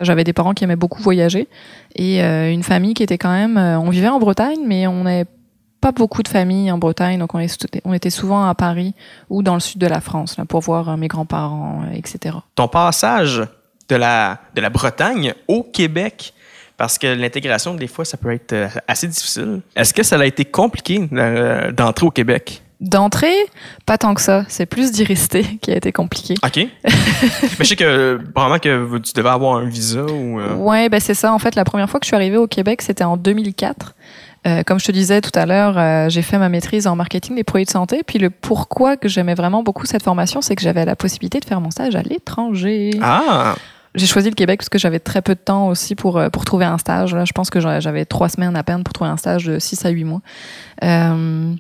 J'avais 0.01 0.24
des 0.24 0.34
parents 0.34 0.56
qui 0.56 0.63
aimaient 0.63 0.75
beaucoup 0.75 1.04
voyager 1.04 1.48
et 1.96 2.22
une 2.22 2.63
famille 2.63 2.94
qui 2.94 3.04
était 3.04 3.18
quand 3.18 3.32
même. 3.32 3.58
on 3.58 3.90
vivait 3.90 4.08
en 4.08 4.20
Bretagne, 4.20 4.60
mais 4.66 4.88
on 4.88 5.04
n'avait 5.04 5.25
pas 5.82 5.92
beaucoup 5.92 6.24
de 6.24 6.28
familles 6.28 6.72
en 6.72 6.78
Bretagne, 6.78 7.20
donc 7.20 7.36
on, 7.36 7.46
on, 7.86 7.94
était 7.94 8.10
souvent 8.10 8.48
à 8.48 8.56
Paris 8.56 8.94
ou 9.30 9.44
dans 9.44 9.56
le 9.56 9.60
sud 9.60 9.80
de 9.82 9.88
la 9.88 10.00
France 10.00 10.38
là, 10.38 10.46
pour 10.46 10.62
voir 10.62 10.96
mes 10.98 11.10
grands-parents, 11.10 11.84
etc. 11.94 12.38
Ton 12.56 12.70
passage 12.70 13.44
de 13.90 13.96
la, 13.96 14.40
de 14.56 14.62
la 14.62 14.70
Bretagne 14.70 15.34
au 15.48 15.63
Québec, 15.63 16.34
parce 16.81 16.97
que 16.97 17.05
l'intégration, 17.05 17.75
des 17.75 17.85
fois, 17.85 18.05
ça 18.05 18.17
peut 18.17 18.31
être 18.31 18.53
euh, 18.53 18.67
assez 18.88 19.05
difficile. 19.05 19.61
Est-ce 19.75 19.93
que 19.93 20.01
ça 20.01 20.19
a 20.19 20.25
été 20.25 20.45
compliqué 20.45 21.07
euh, 21.13 21.71
d'entrer 21.71 22.07
au 22.07 22.09
Québec? 22.09 22.63
D'entrer, 22.79 23.35
pas 23.85 24.00
tant 24.00 24.15
que 24.15 24.21
ça. 24.21 24.45
C'est 24.47 24.65
plus 24.65 24.91
d'y 24.91 25.03
rester 25.03 25.43
qui 25.61 25.71
a 25.71 25.75
été 25.75 25.91
compliqué. 25.91 26.33
OK. 26.43 26.55
Mais 26.57 26.69
je 27.59 27.63
sais 27.65 27.75
que 27.75 28.19
probablement 28.33 28.57
que 28.57 28.97
tu 28.97 29.13
devais 29.13 29.29
avoir 29.29 29.57
un 29.57 29.65
visa 29.65 30.01
ou. 30.01 30.39
Euh... 30.39 30.55
Ouais, 30.55 30.89
ben 30.89 31.00
c'est 31.00 31.13
ça. 31.13 31.31
En 31.31 31.38
fait, 31.38 31.53
la 31.53 31.65
première 31.65 31.88
fois 31.88 32.00
que 32.00 32.05
je 32.07 32.09
suis 32.09 32.15
arrivée 32.15 32.38
au 32.38 32.47
Québec, 32.47 32.81
c'était 32.81 33.03
en 33.03 33.15
2004. 33.15 33.93
Euh, 34.47 34.63
comme 34.63 34.79
je 34.79 34.85
te 34.85 34.91
disais 34.91 35.21
tout 35.21 35.38
à 35.38 35.45
l'heure, 35.45 36.09
j'ai 36.09 36.23
fait 36.23 36.39
ma 36.39 36.50
maîtrise 36.50 36.88
en 36.88 36.95
marketing 36.95 37.35
des 37.35 37.43
produits 37.43 37.65
de 37.65 37.69
santé. 37.69 38.01
Puis 38.03 38.17
le 38.17 38.31
pourquoi 38.31 38.97
que 38.97 39.07
j'aimais 39.07 39.35
vraiment 39.35 39.61
beaucoup 39.61 39.85
cette 39.85 40.01
formation, 40.01 40.41
c'est 40.41 40.55
que 40.55 40.63
j'avais 40.63 40.83
la 40.83 40.95
possibilité 40.95 41.39
de 41.39 41.45
faire 41.45 41.61
mon 41.61 41.69
stage 41.69 41.95
à 41.95 42.01
l'étranger. 42.01 42.89
Ah! 43.03 43.53
J'ai 43.95 44.05
choisi 44.05 44.29
le 44.29 44.36
Québec 44.36 44.60
parce 44.60 44.69
que 44.69 44.77
j'avais 44.77 45.00
très 45.00 45.21
peu 45.21 45.36
de 45.36 45.39
temps 45.39 45.67
aussi 45.67 45.95
pour, 45.95 46.17
euh, 46.17 46.29
pour 46.29 46.45
trouver 46.45 46.65
un 46.65 46.77
stage. 46.77 47.13
Là, 47.13 47.25
je 47.25 47.33
pense 47.33 47.50
que 47.50 47.60
j'avais 47.60 48.05
trois 48.05 48.29
semaines 48.29 48.55
à 48.55 48.63
peine 48.63 48.83
pour 48.83 48.93
trouver 48.93 49.10
un 49.10 49.17
stage 49.17 49.45
de 49.45 49.60
6 49.60 49.86
à 49.86 49.89
8 49.89 50.03
mois. 50.05 50.21
Euh, 50.83 51.53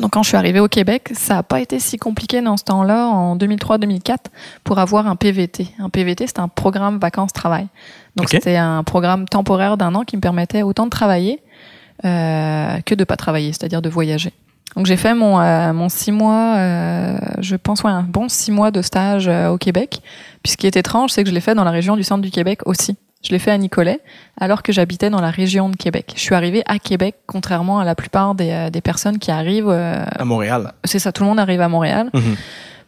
donc 0.00 0.12
quand 0.12 0.22
je 0.22 0.28
suis 0.28 0.36
arrivée 0.36 0.60
au 0.60 0.68
Québec, 0.68 1.10
ça 1.14 1.34
n'a 1.34 1.42
pas 1.42 1.60
été 1.60 1.78
si 1.78 1.96
compliqué 1.96 2.40
dans 2.42 2.56
ce 2.56 2.64
temps-là, 2.64 3.06
en 3.06 3.36
2003-2004, 3.36 4.16
pour 4.62 4.78
avoir 4.78 5.06
un 5.06 5.16
PVT. 5.16 5.68
Un 5.78 5.88
PVT, 5.88 6.26
c'est 6.26 6.40
un 6.40 6.48
programme 6.48 6.98
vacances-travail. 6.98 7.68
Donc 8.16 8.28
c'était 8.28 8.56
un 8.56 8.82
programme 8.84 9.26
temporaire 9.26 9.76
d'un 9.76 9.94
an 9.94 10.02
qui 10.02 10.16
me 10.16 10.20
permettait 10.20 10.62
autant 10.62 10.84
de 10.84 10.90
travailler 10.90 11.42
euh, 12.04 12.80
que 12.84 12.94
de 12.94 13.04
pas 13.04 13.16
travailler, 13.16 13.52
c'est-à-dire 13.52 13.82
de 13.82 13.88
voyager. 13.88 14.32
Donc 14.78 14.86
j'ai 14.86 14.96
fait 14.96 15.12
mon, 15.12 15.40
euh, 15.40 15.72
mon 15.72 15.88
six 15.88 16.12
mois, 16.12 16.54
euh, 16.56 17.18
je 17.40 17.56
pense 17.56 17.82
ouais, 17.82 17.90
un 17.90 18.04
bon 18.04 18.28
six 18.28 18.52
mois 18.52 18.70
de 18.70 18.80
stage 18.80 19.26
euh, 19.26 19.48
au 19.48 19.58
Québec. 19.58 20.00
Puis 20.44 20.52
ce 20.52 20.56
qui 20.56 20.68
est 20.68 20.76
étrange, 20.76 21.10
c'est 21.10 21.24
que 21.24 21.28
je 21.28 21.34
l'ai 21.34 21.40
fait 21.40 21.56
dans 21.56 21.64
la 21.64 21.72
région 21.72 21.96
du 21.96 22.04
centre 22.04 22.22
du 22.22 22.30
Québec 22.30 22.60
aussi. 22.64 22.96
Je 23.24 23.30
l'ai 23.30 23.40
fait 23.40 23.50
à 23.50 23.58
Nicolet, 23.58 23.98
alors 24.40 24.62
que 24.62 24.70
j'habitais 24.70 25.10
dans 25.10 25.20
la 25.20 25.32
région 25.32 25.68
de 25.68 25.74
Québec. 25.74 26.12
Je 26.14 26.20
suis 26.20 26.36
arrivée 26.36 26.62
à 26.66 26.78
Québec, 26.78 27.16
contrairement 27.26 27.80
à 27.80 27.84
la 27.84 27.96
plupart 27.96 28.36
des, 28.36 28.68
des 28.72 28.80
personnes 28.80 29.18
qui 29.18 29.32
arrivent 29.32 29.68
à 29.68 30.24
Montréal. 30.24 30.72
C'est 30.84 31.00
ça, 31.00 31.10
tout 31.10 31.24
le 31.24 31.28
monde 31.28 31.40
arrive 31.40 31.60
à 31.60 31.68
Montréal. 31.68 32.10
Mhm. 32.14 32.36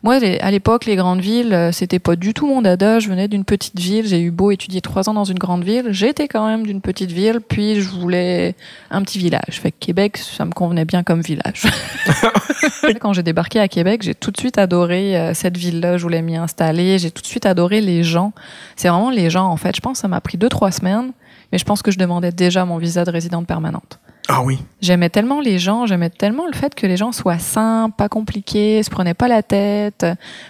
Moi, 0.03 0.15
à 0.41 0.51
l'époque, 0.51 0.87
les 0.87 0.97
grandes 0.97 1.21
villes, 1.21 1.53
euh, 1.53 1.73
c'était 1.73 1.99
pas 1.99 2.17
du 2.17 2.33
tout 2.33 2.47
mon 2.47 2.63
dada. 2.63 3.01
Je 3.01 3.09
venais 3.09 3.29
d'une 3.29 3.45
petite 3.45 3.79
ville. 3.79 4.07
J'ai 4.07 4.23
eu 4.23 4.31
beau 4.31 4.51
étudier 4.51 4.81
trois 4.81 5.11
ans 5.11 5.15
dans 5.15 5.25
une 5.25 5.39
grande 5.39 5.63
ville. 5.63 5.89
J'étais 5.91 6.27
quand 6.27 6.47
même 6.47 6.67
d'une 6.67 6.81
petite 6.81 7.13
ville. 7.13 7.41
Puis, 7.47 7.83
je 7.83 7.89
voulais 7.91 8.55
un 8.91 9.03
petit 9.03 9.19
village. 9.19 9.61
Fait 9.61 9.71
que 9.71 9.77
Québec, 9.79 10.17
ça 10.17 10.47
me 10.47 10.53
convenait 10.53 10.87
bien 10.87 11.03
comme 11.03 11.21
village. 11.21 11.65
Quand 13.01 13.13
j'ai 13.13 13.23
débarqué 13.23 13.61
à 13.61 13.69
Québec, 13.69 14.01
j'ai 14.03 14.15
tout 14.15 14.31
de 14.31 14.39
suite 14.39 14.57
adoré 14.57 15.19
euh, 15.19 15.35
cette 15.35 15.59
ville-là. 15.59 15.99
Je 15.99 16.03
voulais 16.03 16.23
m'y 16.23 16.37
installer. 16.37 16.99
J'ai 16.99 17.11
tout 17.11 17.23
de 17.23 17.27
suite 17.27 17.45
adoré 17.45 17.83
les 17.83 18.03
gens. 18.03 18.33
C'est 18.77 18.89
vraiment 18.89 19.11
les 19.11 19.29
gens, 19.29 19.49
en 19.49 19.57
fait. 19.59 19.77
Je 19.77 19.83
pense 19.83 19.99
que 19.99 19.99
ça 19.99 20.09
m'a 20.09 20.23
pris 20.23 20.39
deux, 20.39 20.49
trois 20.49 20.71
semaines. 20.71 21.13
Mais 21.53 21.59
je 21.59 21.65
pense 21.67 21.83
que 21.83 21.91
je 21.91 21.99
demandais 21.99 22.33
déjà 22.33 22.65
mon 22.65 22.79
visa 22.79 23.05
de 23.05 23.11
résidente 23.11 23.47
permanente. 23.47 23.99
Ah 24.33 24.43
oui. 24.45 24.61
J'aimais 24.81 25.11
tellement 25.11 25.41
les 25.41 25.59
gens, 25.59 25.87
j'aimais 25.87 26.09
tellement 26.09 26.47
le 26.47 26.53
fait 26.53 26.73
que 26.77 26.87
les 26.87 26.97
gens 26.97 27.11
soient 27.11 27.41
simples, 27.41 27.97
pas 27.97 28.09
compliqués, 28.09 28.81
se 28.85 28.89
prenaient 28.89 29.13
pas 29.13 29.27
la 29.27 29.43
tête, 29.43 30.07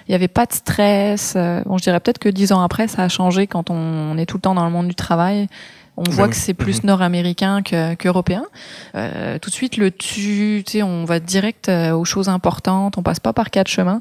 il 0.07 0.13
y 0.13 0.15
avait 0.15 0.29
pas 0.29 0.45
de 0.45 0.53
stress. 0.53 1.35
Bon, 1.65 1.79
je 1.79 1.83
dirais 1.83 1.99
peut-être 1.99 2.19
que 2.19 2.29
dix 2.29 2.53
ans 2.53 2.61
après, 2.61 2.89
ça 2.89 3.03
a 3.05 3.09
changé 3.09 3.47
quand 3.47 3.71
on 3.71 4.19
est 4.19 4.27
tout 4.27 4.37
le 4.37 4.43
temps 4.43 4.55
dans 4.55 4.67
le 4.67 4.71
monde 4.71 4.87
du 4.89 4.95
travail. 4.95 5.49
On 5.97 6.11
voit 6.11 6.29
que 6.29 6.37
c'est 6.37 6.55
plus 6.55 6.83
mhm. 6.83 6.87
nord-américain 6.89 7.63
qu'européen. 7.63 8.45
euh, 8.95 9.39
tout 9.39 9.51
de 9.51 9.55
suite, 9.55 9.77
le 9.77 9.91
tu, 9.91 10.63
tu 10.65 10.73
sais, 10.73 10.83
on 10.83 11.05
va 11.05 11.21
direct 11.21 11.69
euh, 11.69 11.93
aux 11.93 12.07
choses 12.07 12.31
importantes. 12.31 12.97
On 12.97 13.03
passe 13.03 13.21
pas 13.21 13.35
par 13.35 13.51
quatre 13.51 13.69
chemins. 13.69 14.01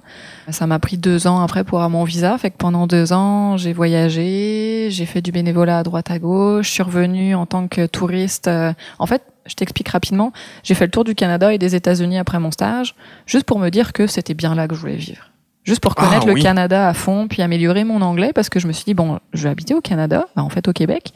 Ça 0.50 0.66
m'a 0.66 0.80
pris 0.80 0.98
deux 0.98 1.28
ans 1.28 1.42
après 1.42 1.66
pour 1.66 1.80
avoir 1.80 1.90
mon 1.90 2.06
visa. 2.06 2.38
Fait 2.38 2.52
que 2.52 2.58
pendant 2.58 2.88
deux 2.88 3.12
ans, 3.12 3.58
j'ai 3.58 3.74
voyagé, 3.74 4.88
j'ai 4.92 5.06
fait 5.06 5.22
du 5.22 5.34
bénévolat 5.34 5.80
à 5.80 5.84
droite 5.84 6.10
à 6.10 6.20
gauche. 6.20 6.68
Je 6.68 6.72
suis 6.72 6.84
revenue 6.84 7.36
en 7.36 7.46
tant 7.46 7.68
que 7.68 7.86
touriste. 7.86 8.48
Euh, 8.48 8.72
en 8.98 9.06
fait, 9.06 9.24
je 9.46 9.56
t'explique 9.56 9.90
rapidement. 9.90 10.32
J'ai 10.64 10.76
fait 10.76 10.86
le 10.86 10.92
tour 10.92 11.04
du 11.04 11.16
Canada 11.16 11.54
et 11.54 11.58
des 11.58 11.76
États-Unis 11.76 12.18
après 12.18 12.40
mon 12.40 12.52
stage, 12.52 12.96
juste 13.26 13.46
pour 13.46 13.60
me 13.60 13.70
dire 13.70 13.94
que 13.94 14.08
c'était 14.08 14.34
bien 14.34 14.56
là 14.56 14.68
que 14.68 14.76
je 14.76 14.80
voulais 14.80 14.96
vivre. 14.96 15.30
Juste 15.64 15.82
pour 15.82 15.94
connaître 15.96 16.26
ah 16.28 16.34
le 16.34 16.42
Canada 16.42 16.88
à 16.88 16.94
fond, 16.94 17.28
puis 17.28 17.42
améliorer 17.42 17.84
mon 17.84 18.02
anglais, 18.02 18.32
parce 18.34 18.50
que 18.50 18.60
je 18.60 18.68
me 18.68 18.72
suis 18.72 18.86
dit, 18.86 18.94
bon, 18.94 19.20
je 19.34 19.44
vais 19.44 19.50
habiter 19.50 19.74
au 19.74 19.82
Canada, 19.82 20.26
bah, 20.36 20.42
en 20.42 20.50
fait 20.50 20.68
au 20.68 20.74
Québec, 20.74 21.14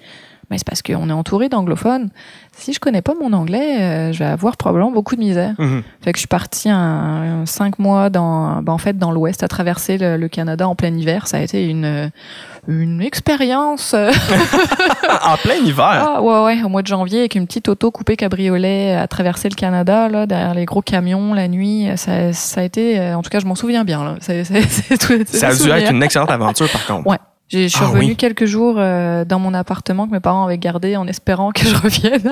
mais 0.49 0.57
c'est 0.57 0.67
parce 0.67 0.81
qu'on 0.81 1.09
est 1.09 1.13
entouré 1.13 1.49
d'anglophones. 1.49 2.09
Si 2.51 2.73
je 2.73 2.79
connais 2.79 3.01
pas 3.01 3.13
mon 3.19 3.33
anglais, 3.33 3.81
euh, 3.81 4.13
je 4.13 4.19
vais 4.19 4.25
avoir 4.25 4.57
probablement 4.57 4.91
beaucoup 4.91 5.15
de 5.15 5.21
misère. 5.21 5.55
Mhm. 5.57 5.81
Fait 6.01 6.11
que 6.11 6.17
je 6.17 6.21
suis 6.21 6.27
partie 6.27 6.69
un, 6.69 7.45
cinq 7.45 7.79
mois 7.79 8.09
dans, 8.09 8.61
bah, 8.61 8.73
en 8.73 8.77
fait, 8.77 8.97
dans 8.97 9.11
l'Ouest, 9.11 9.41
à 9.41 9.47
traverser 9.47 9.97
le, 9.97 10.27
Canada 10.27 10.67
en 10.67 10.75
plein 10.75 10.93
hiver. 10.95 11.27
Ça 11.27 11.37
a 11.37 11.39
été 11.39 11.67
une 11.67 12.11
une 12.67 13.01
expérience. 13.01 13.93
en 15.23 15.37
plein 15.37 15.55
hiver. 15.55 15.85
Ah 15.85 16.21
ouais 16.21 16.43
ouais, 16.43 16.63
au 16.63 16.69
mois 16.69 16.81
de 16.81 16.87
janvier 16.87 17.19
avec 17.19 17.35
une 17.35 17.45
petite 17.45 17.67
auto 17.69 17.91
coupée 17.91 18.15
cabriolet 18.15 18.93
à 18.93 19.07
traverser 19.07 19.49
le 19.49 19.55
Canada 19.55 20.07
là, 20.09 20.25
derrière 20.25 20.53
les 20.53 20.65
gros 20.65 20.81
camions 20.81 21.33
la 21.33 21.47
nuit. 21.47 21.89
Ça, 21.95 22.33
ça 22.33 22.61
a 22.61 22.63
été, 22.63 22.99
euh, 22.99 23.17
en 23.17 23.21
tout 23.21 23.29
cas, 23.29 23.39
je 23.39 23.45
m'en 23.45 23.55
souviens 23.55 23.83
bien 23.83 24.03
là. 24.03 24.15
ça 24.21 24.33
a 25.47 25.55
dû 25.55 25.69
être 25.69 25.91
une 25.91 26.03
excellente 26.03 26.31
aventure 26.31 26.69
par 26.71 26.85
contre. 26.85 27.07
Ouais. 27.07 27.17
Je 27.51 27.67
suis 27.67 27.79
ah 27.83 27.87
revenue 27.87 28.15
quelques 28.15 28.45
jours 28.45 28.75
euh, 28.77 29.25
dans 29.25 29.37
mon 29.37 29.53
appartement 29.53 30.07
que 30.07 30.11
mes 30.11 30.19
parents 30.19 30.45
avaient 30.45 30.57
gardé 30.57 30.95
en 30.95 31.07
espérant 31.07 31.51
que 31.51 31.67
je 31.67 31.75
revienne 31.75 32.31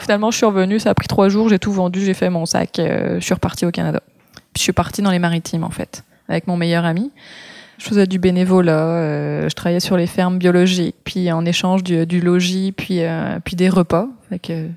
Finalement, 0.00 0.30
je 0.30 0.36
suis 0.36 0.46
revenue, 0.46 0.78
ça 0.78 0.90
a 0.90 0.94
pris 0.94 1.08
trois 1.08 1.30
jours, 1.30 1.48
j'ai 1.48 1.58
tout 1.58 1.72
vendu, 1.72 2.04
j'ai 2.04 2.14
fait 2.14 2.28
mon 2.28 2.44
sac, 2.44 2.78
euh, 2.78 3.16
je 3.20 3.24
suis 3.24 3.32
repartie 3.32 3.64
au 3.64 3.70
Canada. 3.70 4.00
Puis 4.34 4.58
je 4.58 4.62
suis 4.62 4.72
partie 4.72 5.00
dans 5.00 5.10
les 5.10 5.18
maritimes, 5.18 5.64
en 5.64 5.70
fait, 5.70 6.04
avec 6.28 6.46
mon 6.46 6.56
meilleur 6.56 6.84
ami. 6.84 7.10
Je 7.78 7.84
faisais 7.84 8.06
du 8.06 8.18
bénévolat, 8.18 8.72
euh, 8.72 9.48
je 9.48 9.54
travaillais 9.54 9.80
sur 9.80 9.96
les 9.96 10.06
fermes 10.06 10.38
biologiques, 10.38 10.96
puis 11.04 11.30
en 11.30 11.44
échange 11.44 11.82
du, 11.82 12.06
du 12.06 12.20
logis, 12.20 12.72
puis, 12.72 13.00
puis 13.44 13.56
des 13.56 13.68
repas. 13.68 14.08
Fait 14.28 14.38
que 14.38 14.68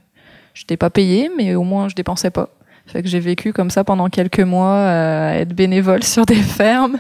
je 0.54 0.64
n'étais 0.64 0.78
pas 0.78 0.90
payée, 0.90 1.30
mais 1.36 1.56
au 1.56 1.64
moins 1.64 1.90
je 1.90 1.96
dépensais 1.96 2.30
pas. 2.30 2.50
Fait 2.92 3.02
que 3.02 3.08
j'ai 3.08 3.20
vécu 3.20 3.54
comme 3.54 3.70
ça 3.70 3.84
pendant 3.84 4.10
quelques 4.10 4.42
mois, 4.42 4.76
euh, 4.76 5.32
être 5.32 5.54
bénévole 5.54 6.04
sur 6.14 6.26
des 6.26 6.36
fermes. 6.36 6.98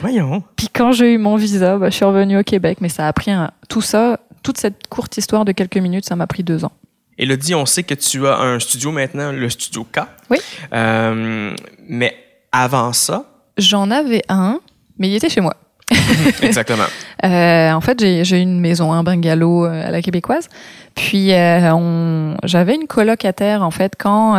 Voyons. 0.00 0.42
Puis 0.56 0.68
quand 0.72 0.92
j'ai 0.92 1.14
eu 1.14 1.18
mon 1.18 1.36
visa, 1.36 1.78
bah, 1.78 1.90
je 1.90 1.96
suis 1.96 2.04
revenue 2.04 2.38
au 2.38 2.42
Québec. 2.42 2.78
Mais 2.80 2.88
ça 2.88 3.06
a 3.06 3.12
pris 3.12 3.30
un... 3.30 3.50
tout 3.68 3.80
ça, 3.80 4.20
toute 4.42 4.58
cette 4.58 4.86
courte 4.88 5.16
histoire 5.16 5.44
de 5.44 5.52
quelques 5.52 5.78
minutes, 5.78 6.04
ça 6.04 6.16
m'a 6.16 6.26
pris 6.26 6.42
deux 6.42 6.64
ans. 6.64 6.72
Elodie, 7.16 7.54
on 7.54 7.66
sait 7.66 7.82
que 7.82 7.94
tu 7.94 8.26
as 8.26 8.38
un 8.38 8.58
studio 8.58 8.92
maintenant, 8.92 9.32
le 9.32 9.48
studio 9.50 9.84
K. 9.84 10.00
Oui. 10.30 10.38
Euh, 10.72 11.54
mais 11.86 12.16
avant 12.50 12.92
ça? 12.92 13.24
J'en 13.58 13.90
avais 13.90 14.22
un, 14.28 14.60
mais 15.00 15.08
il 15.08 15.16
était 15.16 15.28
chez 15.28 15.40
moi. 15.40 15.56
Exactement. 16.42 16.84
Euh, 17.24 17.72
en 17.72 17.80
fait, 17.80 17.98
j'ai 18.00 18.38
une 18.38 18.60
maison, 18.60 18.92
un 18.92 19.02
bungalow 19.02 19.66
euh, 19.66 19.88
à 19.88 19.90
la 19.90 20.02
québécoise. 20.02 20.48
Puis 20.94 21.32
euh, 21.32 22.34
j'avais 22.44 22.74
une 22.74 22.86
colocataire 22.86 23.62
en 23.62 23.70
fait 23.70 23.94
quand 23.98 24.34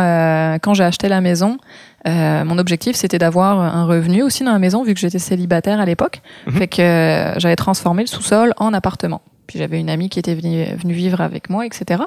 quand 0.62 0.74
j'ai 0.74 0.84
acheté 0.84 1.08
la 1.08 1.20
maison. 1.20 1.58
mon 2.04 2.58
objectif 2.58 2.94
c'était 2.96 3.18
d'avoir 3.18 3.58
un 3.60 3.84
revenu 3.86 4.22
aussi 4.22 4.44
dans 4.44 4.52
la 4.52 4.58
maison 4.58 4.82
vu 4.82 4.94
que 4.94 5.00
j'étais 5.00 5.18
célibataire 5.18 5.80
à 5.80 5.84
l'époque. 5.84 6.20
Mhm. 6.46 6.52
Fait 6.54 6.68
que 6.68 7.32
j'avais 7.38 7.56
transformé 7.56 8.02
le 8.02 8.08
sous-sol 8.08 8.52
en 8.58 8.72
appartement. 8.74 9.22
Puis 9.46 9.58
j'avais 9.58 9.80
une 9.80 9.90
amie 9.90 10.08
qui 10.08 10.18
était 10.18 10.34
venue, 10.34 10.64
venue 10.76 10.94
vivre 10.94 11.20
avec 11.20 11.50
moi, 11.50 11.66
etc. 11.66 12.02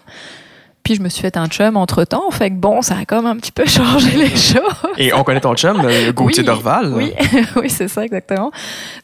Puis 0.85 0.93
je 0.93 1.01
me 1.01 1.09
suis 1.09 1.21
fait 1.21 1.35
un 1.35 1.47
chum 1.47 1.77
entre 1.77 2.03
temps. 2.03 2.29
Fait 2.29 2.51
que 2.51 2.55
bon, 2.55 2.83
ça 2.83 2.95
a 2.95 3.05
comme 3.05 3.25
un 3.25 3.35
petit 3.37 3.51
peu 3.51 3.65
changé 3.67 4.15
les 4.15 4.29
choses. 4.29 4.61
Et 4.97 5.11
on 5.13 5.23
connaît 5.23 5.41
ton 5.41 5.55
chum, 5.55 5.81
Gauthier 6.13 6.43
oui, 6.43 6.45
Dorval. 6.45 6.93
Oui, 6.93 7.11
oui 7.55 7.69
c'est 7.71 7.87
ça, 7.87 8.05
exactement. 8.05 8.51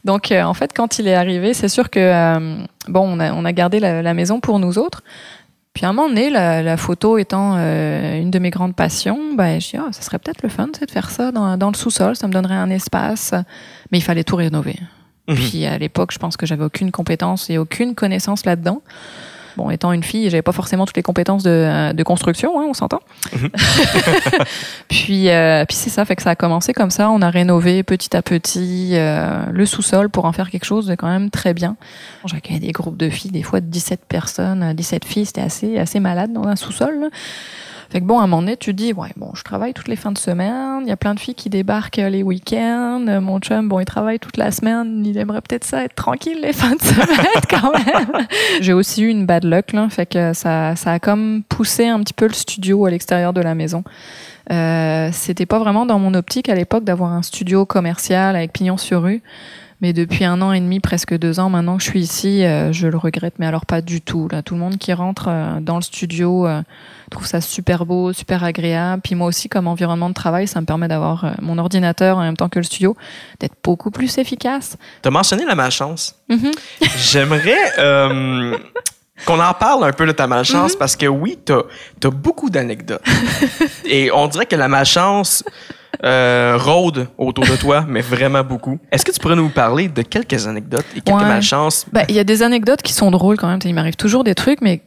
Donc, 0.04 0.30
euh, 0.30 0.42
en 0.42 0.54
fait, 0.54 0.72
quand 0.72 1.00
il 1.00 1.08
est 1.08 1.14
arrivé, 1.14 1.54
c'est 1.54 1.68
sûr 1.68 1.90
que, 1.90 1.98
euh, 1.98 2.56
bon, 2.86 3.16
on 3.16 3.18
a, 3.18 3.32
on 3.32 3.44
a 3.44 3.52
gardé 3.52 3.80
la, 3.80 4.14
maison 4.14 4.38
pour 4.38 4.60
nous 4.60 4.78
autres. 4.78 5.02
Puis 5.74 5.84
à 5.84 5.88
un 5.88 5.92
moment 5.92 6.08
donné, 6.08 6.30
la, 6.30 6.76
photo 6.76 7.18
étant 7.18 7.56
euh, 7.56 8.20
une 8.20 8.30
de 8.30 8.38
mes 8.38 8.50
grandes 8.50 8.76
passions, 8.76 9.34
ben, 9.34 9.60
je 9.60 9.70
dit, 9.70 9.76
ah, 9.76 9.88
ça 9.90 10.02
serait 10.02 10.20
peut-être 10.20 10.42
le 10.44 10.50
fun 10.50 10.68
de 10.68 10.90
faire 10.90 11.10
ça 11.10 11.32
dans, 11.32 11.56
dans 11.56 11.68
le 11.68 11.76
sous-sol. 11.76 12.14
Ça 12.14 12.28
me 12.28 12.32
donnerait 12.32 12.54
un 12.54 12.70
espace. 12.70 13.34
Mais 13.90 13.98
il 13.98 14.02
fallait 14.02 14.22
tout 14.24 14.36
rénover. 14.36 14.76
Mhm. 15.26 15.34
Puis 15.34 15.66
à 15.66 15.78
l'époque, 15.78 16.12
je 16.12 16.18
pense 16.18 16.36
que 16.36 16.46
j'avais 16.46 16.64
aucune 16.64 16.92
compétence 16.92 17.50
et 17.50 17.58
aucune 17.58 17.96
connaissance 17.96 18.44
là-dedans. 18.46 18.82
Bon, 19.56 19.70
étant 19.70 19.92
une 19.92 20.02
fille, 20.02 20.30
j'avais 20.30 20.42
pas 20.42 20.52
forcément 20.52 20.86
toutes 20.86 20.96
les 20.96 21.02
compétences 21.02 21.42
de, 21.42 21.92
de 21.92 22.02
construction, 22.02 22.60
hein, 22.60 22.64
on 22.68 22.74
s'entend. 22.74 23.00
Mhm. 23.34 23.50
puis 24.88 25.28
euh, 25.30 25.64
puis 25.66 25.76
c'est 25.76 25.90
ça, 25.90 26.04
fait 26.04 26.16
que 26.16 26.22
ça 26.22 26.30
a 26.30 26.36
commencé 26.36 26.72
comme 26.72 26.90
ça. 26.90 27.10
On 27.10 27.22
a 27.22 27.30
rénové 27.30 27.82
petit 27.82 28.16
à 28.16 28.22
petit 28.22 28.90
euh, 28.92 29.44
le 29.50 29.66
sous-sol 29.66 30.08
pour 30.08 30.24
en 30.24 30.32
faire 30.32 30.50
quelque 30.50 30.64
chose 30.64 30.86
de 30.86 30.94
quand 30.94 31.08
même 31.08 31.30
très 31.30 31.54
bien. 31.54 31.76
J'accueillais 32.24 32.60
des 32.60 32.72
groupes 32.72 32.96
de 32.96 33.10
filles, 33.10 33.30
des 33.30 33.42
fois 33.42 33.60
de 33.60 33.66
17 33.66 34.00
personnes, 34.08 34.62
euh, 34.62 34.74
17 34.74 35.04
filles, 35.04 35.26
c'était 35.26 35.40
assez 35.42 35.78
assez 35.78 36.00
malade 36.00 36.32
dans 36.32 36.46
un 36.46 36.56
sous-sol. 36.56 37.10
Fait 37.92 38.00
que 38.00 38.06
bon, 38.06 38.20
à 38.20 38.22
un 38.22 38.26
moment 38.26 38.40
donné, 38.40 38.56
tu 38.56 38.72
dis, 38.72 38.94
ouais, 38.94 39.10
bon, 39.16 39.32
je 39.34 39.44
travaille 39.44 39.74
toutes 39.74 39.88
les 39.88 39.96
fins 39.96 40.12
de 40.12 40.18
semaine, 40.18 40.78
il 40.80 40.88
y 40.88 40.92
a 40.92 40.96
plein 40.96 41.12
de 41.12 41.20
filles 41.20 41.34
qui 41.34 41.50
débarquent 41.50 41.98
les 41.98 42.22
week-ends, 42.22 43.04
mon 43.20 43.38
chum, 43.38 43.68
bon, 43.68 43.80
il 43.80 43.84
travaille 43.84 44.18
toute 44.18 44.38
la 44.38 44.50
semaine, 44.50 45.04
il 45.04 45.18
aimerait 45.18 45.42
peut-être 45.42 45.64
ça 45.64 45.84
être 45.84 45.94
tranquille 45.94 46.38
les 46.40 46.54
fins 46.54 46.74
de 46.74 46.80
semaine 46.80 47.42
quand 47.50 47.70
même. 47.70 48.26
J'ai 48.62 48.72
aussi 48.72 49.02
eu 49.02 49.08
une 49.08 49.26
bad 49.26 49.44
luck, 49.44 49.74
fait 49.90 50.06
que 50.06 50.32
ça, 50.32 50.74
ça 50.74 50.92
a 50.92 50.98
comme 51.00 51.42
poussé 51.50 51.86
un 51.86 52.00
petit 52.00 52.14
peu 52.14 52.26
le 52.26 52.32
studio 52.32 52.86
à 52.86 52.90
l'extérieur 52.90 53.34
de 53.34 53.42
la 53.42 53.54
maison. 53.54 53.84
Euh, 54.50 55.10
C'était 55.12 55.44
pas 55.44 55.58
vraiment 55.58 55.84
dans 55.84 55.98
mon 55.98 56.14
optique 56.14 56.48
à 56.48 56.54
l'époque 56.54 56.84
d'avoir 56.84 57.12
un 57.12 57.22
studio 57.22 57.66
commercial 57.66 58.36
avec 58.36 58.54
pignon 58.54 58.78
sur 58.78 59.02
rue. 59.02 59.20
Mais 59.82 59.92
depuis 59.92 60.24
un 60.24 60.40
an 60.42 60.52
et 60.52 60.60
demi, 60.60 60.78
presque 60.78 61.12
deux 61.18 61.40
ans 61.40 61.50
maintenant 61.50 61.76
que 61.76 61.82
je 61.82 61.90
suis 61.90 62.00
ici, 62.00 62.44
euh, 62.44 62.72
je 62.72 62.86
le 62.86 62.96
regrette, 62.96 63.34
mais 63.40 63.46
alors 63.46 63.66
pas 63.66 63.80
du 63.80 64.00
tout. 64.00 64.28
Là, 64.30 64.40
tout 64.40 64.54
le 64.54 64.60
monde 64.60 64.78
qui 64.78 64.92
rentre 64.92 65.26
euh, 65.26 65.58
dans 65.60 65.74
le 65.74 65.82
studio 65.82 66.46
euh, 66.46 66.62
trouve 67.10 67.26
ça 67.26 67.40
super 67.40 67.84
beau, 67.84 68.12
super 68.12 68.44
agréable. 68.44 69.02
Puis 69.02 69.16
moi 69.16 69.26
aussi, 69.26 69.48
comme 69.48 69.66
environnement 69.66 70.08
de 70.08 70.14
travail, 70.14 70.46
ça 70.46 70.60
me 70.60 70.66
permet 70.66 70.86
d'avoir 70.86 71.34
mon 71.42 71.58
ordinateur 71.58 72.18
en 72.18 72.20
même 72.20 72.36
temps 72.36 72.48
que 72.48 72.60
le 72.60 72.62
studio, 72.62 72.96
d'être 73.40 73.56
beaucoup 73.64 73.90
plus 73.90 74.18
efficace. 74.18 74.76
Tu 75.02 75.08
as 75.08 75.10
mentionné 75.10 75.44
la 75.44 75.56
malchance. 75.56 76.14
Mhm. 76.28 76.52
J'aimerais 76.96 78.60
qu'on 79.26 79.40
en 79.40 79.54
parle 79.54 79.82
un 79.82 79.92
peu 79.92 80.06
de 80.06 80.12
ta 80.12 80.28
malchance 80.28 80.76
parce 80.76 80.94
que 80.94 81.06
oui, 81.06 81.40
tu 81.44 81.52
as, 81.54 82.10
beaucoup 82.10 82.50
d'anecdotes. 82.50 83.02
Et 83.84 84.12
on 84.12 84.28
dirait 84.28 84.46
que 84.46 84.56
la 84.56 84.68
malchance 84.68 85.42
euh, 86.04 86.56
rôde 86.60 87.06
autour 87.18 87.44
de 87.46 87.56
toi, 87.56 87.84
mais 87.88 88.00
vraiment 88.00 88.42
beaucoup. 88.42 88.78
Est-ce 88.90 89.04
que 89.04 89.12
tu 89.12 89.20
pourrais 89.20 89.36
nous 89.36 89.48
parler 89.50 89.88
de 89.88 90.02
quelques 90.02 90.46
anecdotes 90.46 90.84
et 90.96 91.00
quelques 91.00 91.18
Ouais. 91.18 91.24
malchances? 91.26 91.86
Bah, 91.92 92.02
il 92.08 92.14
y 92.14 92.18
a 92.18 92.24
des 92.24 92.42
anecdotes 92.42 92.82
qui 92.82 92.92
sont 92.92 93.10
drôles 93.10 93.36
quand 93.36 93.48
même. 93.48 93.60
Il 93.64 93.74
m'arrive 93.74 93.96
toujours 93.96 94.24
des 94.24 94.34
trucs, 94.34 94.60
mais 94.60 94.82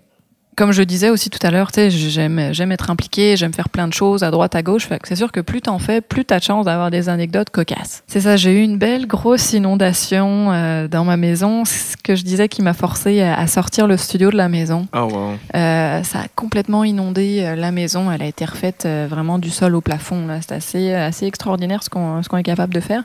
comme 0.56 0.72
je 0.72 0.84
disais 0.84 1.10
aussi 1.10 1.30
tout 1.30 1.46
à 1.46 1.52
l'heure, 1.52 1.70
j'aime, 1.76 2.54
j'aime 2.54 2.72
être 2.72 2.90
impliqué, 2.90 3.36
j'aime 3.38 3.54
faire 3.54 3.70
plein 3.70 3.88
de 3.88 3.94
choses 3.94 4.24
à 4.24 4.32
droite, 4.32 4.56
à 4.56 4.64
gauche. 4.64 4.88
C'est 5.04 5.16
sûr 5.16 5.32
que 5.32 5.40
plus 5.40 5.62
t'en 5.62 5.80
fais, 5.80 6.02
plus 6.02 6.26
t'as 6.26 6.40
de 6.40 6.44
chance 6.44 6.66
d'avoir 6.66 6.92
des 6.92 7.10
anecdotes 7.10 7.50
cocasses. 7.50 8.04
C'est 8.08 8.22
ça, 8.22 8.36
j'ai 8.36 8.60
eu 8.60 8.64
une 8.64 8.78
belle 8.78 9.08
grosse 9.08 9.54
inondation 9.54 10.52
euh, 10.52 10.88
dans 10.88 11.04
ma 11.04 11.18
maison. 11.18 11.66
Ce 11.66 11.96
que 12.02 12.16
je 12.16 12.24
disais 12.24 12.48
qui 12.48 12.62
m'a 12.62 12.74
forcé 12.74 13.22
à, 13.22 13.46
sortir 13.48 13.88
le 13.88 13.98
studio 13.98 14.32
de 14.32 14.38
la 14.38 14.50
maison. 14.50 14.88
Oh, 14.94 15.10
wow. 15.12 15.32
Euh, 15.56 16.04
ça 16.04 16.20
a 16.20 16.28
complètement 16.36 16.84
inondé 16.84 17.42
euh, 17.44 17.56
la 17.56 17.72
maison. 17.72 18.12
Elle 18.12 18.22
a 18.22 18.28
été 18.28 18.46
refaite 18.46 18.86
euh, 18.86 19.08
vraiment 19.10 19.40
du 19.40 19.50
sol 19.50 19.76
au 19.76 19.82
plafond. 19.82 20.28
Là. 20.28 20.40
C'est 20.42 20.54
assez, 20.54 20.94
assez 20.94 21.26
extraordinaire 21.26 21.84
ce 21.84 21.90
qu'on, 21.90 22.24
ce 22.24 22.30
qu'on 22.30 22.38
est 22.38 22.44
capable 22.44 22.74
de 22.74 22.80
faire. 22.80 23.04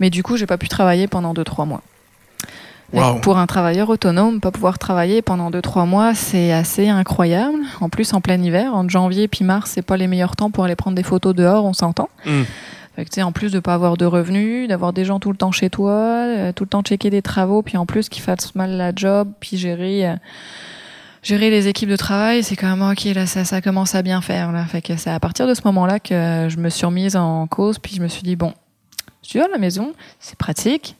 Mais 0.00 0.10
du 0.10 0.22
coup, 0.22 0.36
j'ai 0.36 0.46
pas 0.46 0.58
pu 0.58 0.68
travailler 0.68 1.06
pendant 1.06 1.34
2-3 1.34 1.66
mois. 1.66 1.82
Wow. 2.92 3.20
Pour 3.20 3.38
un 3.38 3.46
travailleur 3.46 3.88
autonome, 3.88 4.40
pas 4.40 4.50
pouvoir 4.50 4.78
travailler 4.78 5.22
pendant 5.22 5.50
2-3 5.50 5.86
mois, 5.86 6.14
c'est 6.14 6.52
assez 6.52 6.88
incroyable. 6.88 7.58
En 7.80 7.88
plus, 7.88 8.12
en 8.14 8.20
plein 8.20 8.40
hiver, 8.40 8.74
entre 8.74 8.90
janvier 8.90 9.28
puis 9.28 9.44
mars, 9.44 9.70
c'est 9.74 9.82
pas 9.82 9.96
les 9.96 10.08
meilleurs 10.08 10.34
temps 10.34 10.50
pour 10.50 10.64
aller 10.64 10.74
prendre 10.74 10.96
des 10.96 11.04
photos 11.04 11.34
dehors, 11.34 11.64
on 11.64 11.72
s'entend. 11.72 12.08
Mm. 12.26 12.42
Fait 12.96 13.04
que, 13.04 13.10
tu 13.10 13.14
sais, 13.16 13.22
en 13.22 13.30
plus 13.30 13.52
de 13.52 13.60
pas 13.60 13.74
avoir 13.74 13.96
de 13.96 14.04
revenus, 14.04 14.68
d'avoir 14.68 14.92
des 14.92 15.04
gens 15.04 15.20
tout 15.20 15.30
le 15.30 15.36
temps 15.36 15.52
chez 15.52 15.70
toi, 15.70 15.92
euh, 15.92 16.52
tout 16.52 16.64
le 16.64 16.68
temps 16.68 16.82
checker 16.82 17.10
des 17.10 17.22
travaux, 17.22 17.62
puis 17.62 17.76
en 17.76 17.86
plus 17.86 18.08
qu'ils 18.08 18.22
fassent 18.22 18.54
mal 18.56 18.72
la 18.72 18.92
job, 18.94 19.30
puis 19.38 19.56
gérer, 19.56 20.08
euh, 20.08 20.16
gérer 21.22 21.50
les 21.50 21.68
équipes 21.68 21.88
de 21.88 21.96
travail, 21.96 22.42
c'est 22.42 22.56
quand 22.56 22.76
même 22.76 22.90
ok 22.90 23.04
là, 23.14 23.26
ça, 23.26 23.44
ça 23.44 23.60
commence 23.60 23.94
à 23.94 24.02
bien 24.02 24.20
faire 24.20 24.50
là. 24.50 24.64
Fait 24.64 24.82
que 24.82 24.96
c'est 24.96 25.10
à 25.10 25.20
partir 25.20 25.46
de 25.46 25.54
ce 25.54 25.62
moment-là 25.66 26.00
que 26.00 26.48
je 26.48 26.56
me 26.56 26.68
suis 26.68 26.84
remise 26.84 27.14
en 27.14 27.46
cause, 27.46 27.78
puis 27.78 27.94
je 27.94 28.02
me 28.02 28.08
suis 28.08 28.22
dit 28.22 28.34
bon, 28.34 28.52
je 29.22 29.28
suis 29.30 29.40
à 29.40 29.46
la 29.46 29.58
maison, 29.58 29.92
c'est 30.18 30.36
pratique, 30.36 30.96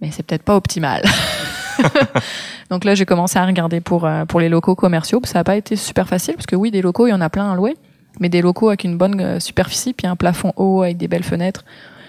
mais 0.00 0.10
c'est 0.10 0.22
peut-être 0.22 0.42
pas 0.42 0.56
optimal. 0.56 1.02
Donc 2.70 2.84
là, 2.84 2.94
j'ai 2.94 3.06
commencé 3.06 3.38
à 3.38 3.44
regarder 3.44 3.80
pour, 3.80 4.06
euh, 4.06 4.24
pour 4.24 4.40
les 4.40 4.48
locaux 4.48 4.74
commerciaux. 4.74 5.20
Ça 5.24 5.40
n'a 5.40 5.44
pas 5.44 5.56
été 5.56 5.76
super 5.76 6.08
facile, 6.08 6.34
parce 6.34 6.46
que 6.46 6.56
oui, 6.56 6.70
des 6.70 6.82
locaux, 6.82 7.06
il 7.06 7.10
y 7.10 7.14
en 7.14 7.20
a 7.20 7.30
plein 7.30 7.50
à 7.50 7.56
louer, 7.56 7.76
mais 8.18 8.28
des 8.28 8.42
locaux 8.42 8.68
avec 8.68 8.84
une 8.84 8.96
bonne 8.96 9.20
euh, 9.20 9.40
superficie, 9.40 9.92
puis 9.92 10.06
un 10.06 10.16
plafond 10.16 10.52
haut 10.56 10.82
avec 10.82 10.96
des 10.96 11.08
belles 11.08 11.24
fenêtres, 11.24 11.64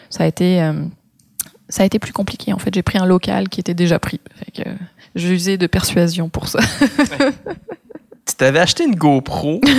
ça 0.09 0.23
a 0.23 0.27
été, 0.27 0.61
euh, 0.61 0.73
ça 1.69 1.83
a 1.83 1.85
été 1.85 1.99
plus 1.99 2.13
compliqué. 2.13 2.53
En 2.53 2.59
fait, 2.59 2.73
j'ai 2.73 2.83
pris 2.83 2.97
un 2.97 3.05
local 3.05 3.49
qui 3.49 3.59
était 3.59 3.73
déjà 3.73 3.99
pris. 3.99 4.19
Fait 4.35 4.63
que, 4.63 4.69
euh, 4.69 4.73
j'ai 5.15 5.29
usé 5.33 5.57
de 5.57 5.67
persuasion 5.67 6.29
pour 6.29 6.47
ça. 6.47 6.59
Tu 8.31 8.37
t'avais 8.37 8.59
acheté 8.59 8.85
une 8.85 8.95
GoPro. 8.95 9.61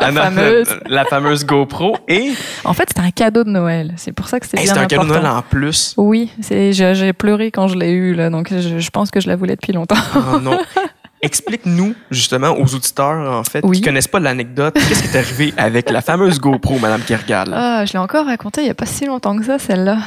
Non, 0.00 0.12
fameuse. 0.12 0.68
La 0.88 1.04
fameuse 1.04 1.44
GoPro. 1.44 1.96
Et 2.08 2.30
En 2.64 2.72
fait, 2.74 2.84
c'était 2.88 3.00
un 3.00 3.10
cadeau 3.10 3.44
de 3.44 3.50
Noël. 3.50 3.92
C'est 3.96 4.12
pour 4.12 4.28
ça 4.28 4.38
que 4.38 4.46
c'était 4.46 4.58
hey, 4.58 4.64
bien 4.64 4.74
c'était 4.74 4.84
un 4.84 4.98
cadeau 4.98 5.14
de. 5.14 5.18
Noël 5.18 5.26
en 5.26 5.42
plus. 5.42 5.94
Oui, 5.96 6.30
j'ai, 6.38 7.12
pleuré 7.12 7.50
quand 7.50 7.66
je 7.68 7.76
l'ai 7.76 7.90
eu, 7.90 8.14
là, 8.14 8.30
donc 8.30 8.48
je, 8.50 8.78
je 8.78 8.90
pense 8.90 9.10
que 9.10 9.20
je 9.20 9.28
la 9.28 9.36
voulais 9.36 9.56
depuis 9.56 9.72
longtemps. 9.72 9.96
Oh 10.14 10.38
non. 10.40 10.58
Explique-nous, 11.22 11.94
justement, 12.10 12.50
aux 12.58 12.74
auditeurs, 12.74 13.30
en 13.38 13.44
fait, 13.44 13.60
Oui. 13.64 13.78
qui 13.78 13.82
connaissent 13.82 14.08
pas 14.08 14.20
l'anecdote, 14.20 14.74
qu'est-ce 14.74 15.02
qui 15.02 15.08
est 15.14 15.18
arrivé 15.18 15.54
avec 15.58 15.90
la 15.90 16.00
fameuse 16.00 16.40
GoPro, 16.40 16.78
Madame 16.78 17.02
Kergal? 17.02 17.50
Ah, 17.54 17.84
je 17.84 17.92
l'ai 17.92 17.98
encore 17.98 18.24
raconté 18.26 18.62
il 18.62 18.68
y 18.68 18.70
a 18.70 18.74
pas 18.74 18.86
si 18.86 19.04
longtemps 19.04 19.36
que 19.36 19.44
ça, 19.44 19.58
celle-là. 19.58 19.98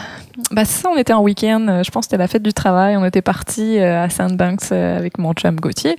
Bah, 0.49 0.65
c'est 0.65 0.81
ça, 0.83 0.89
on 0.89 0.97
était 0.97 1.13
en 1.13 1.21
week-end. 1.21 1.67
euh, 1.69 1.83
Je 1.83 1.91
pense 1.91 2.05
que 2.05 2.11
c'était 2.11 2.17
la 2.17 2.27
fête 2.27 2.41
du 2.41 2.53
travail. 2.53 2.97
On 2.97 3.05
était 3.05 3.21
parti 3.21 3.77
à 3.79 4.09
Sandbanks 4.09 4.71
euh, 4.71 4.97
avec 4.97 5.19
mon 5.19 5.33
chum 5.33 5.55
Gauthier. 5.59 5.97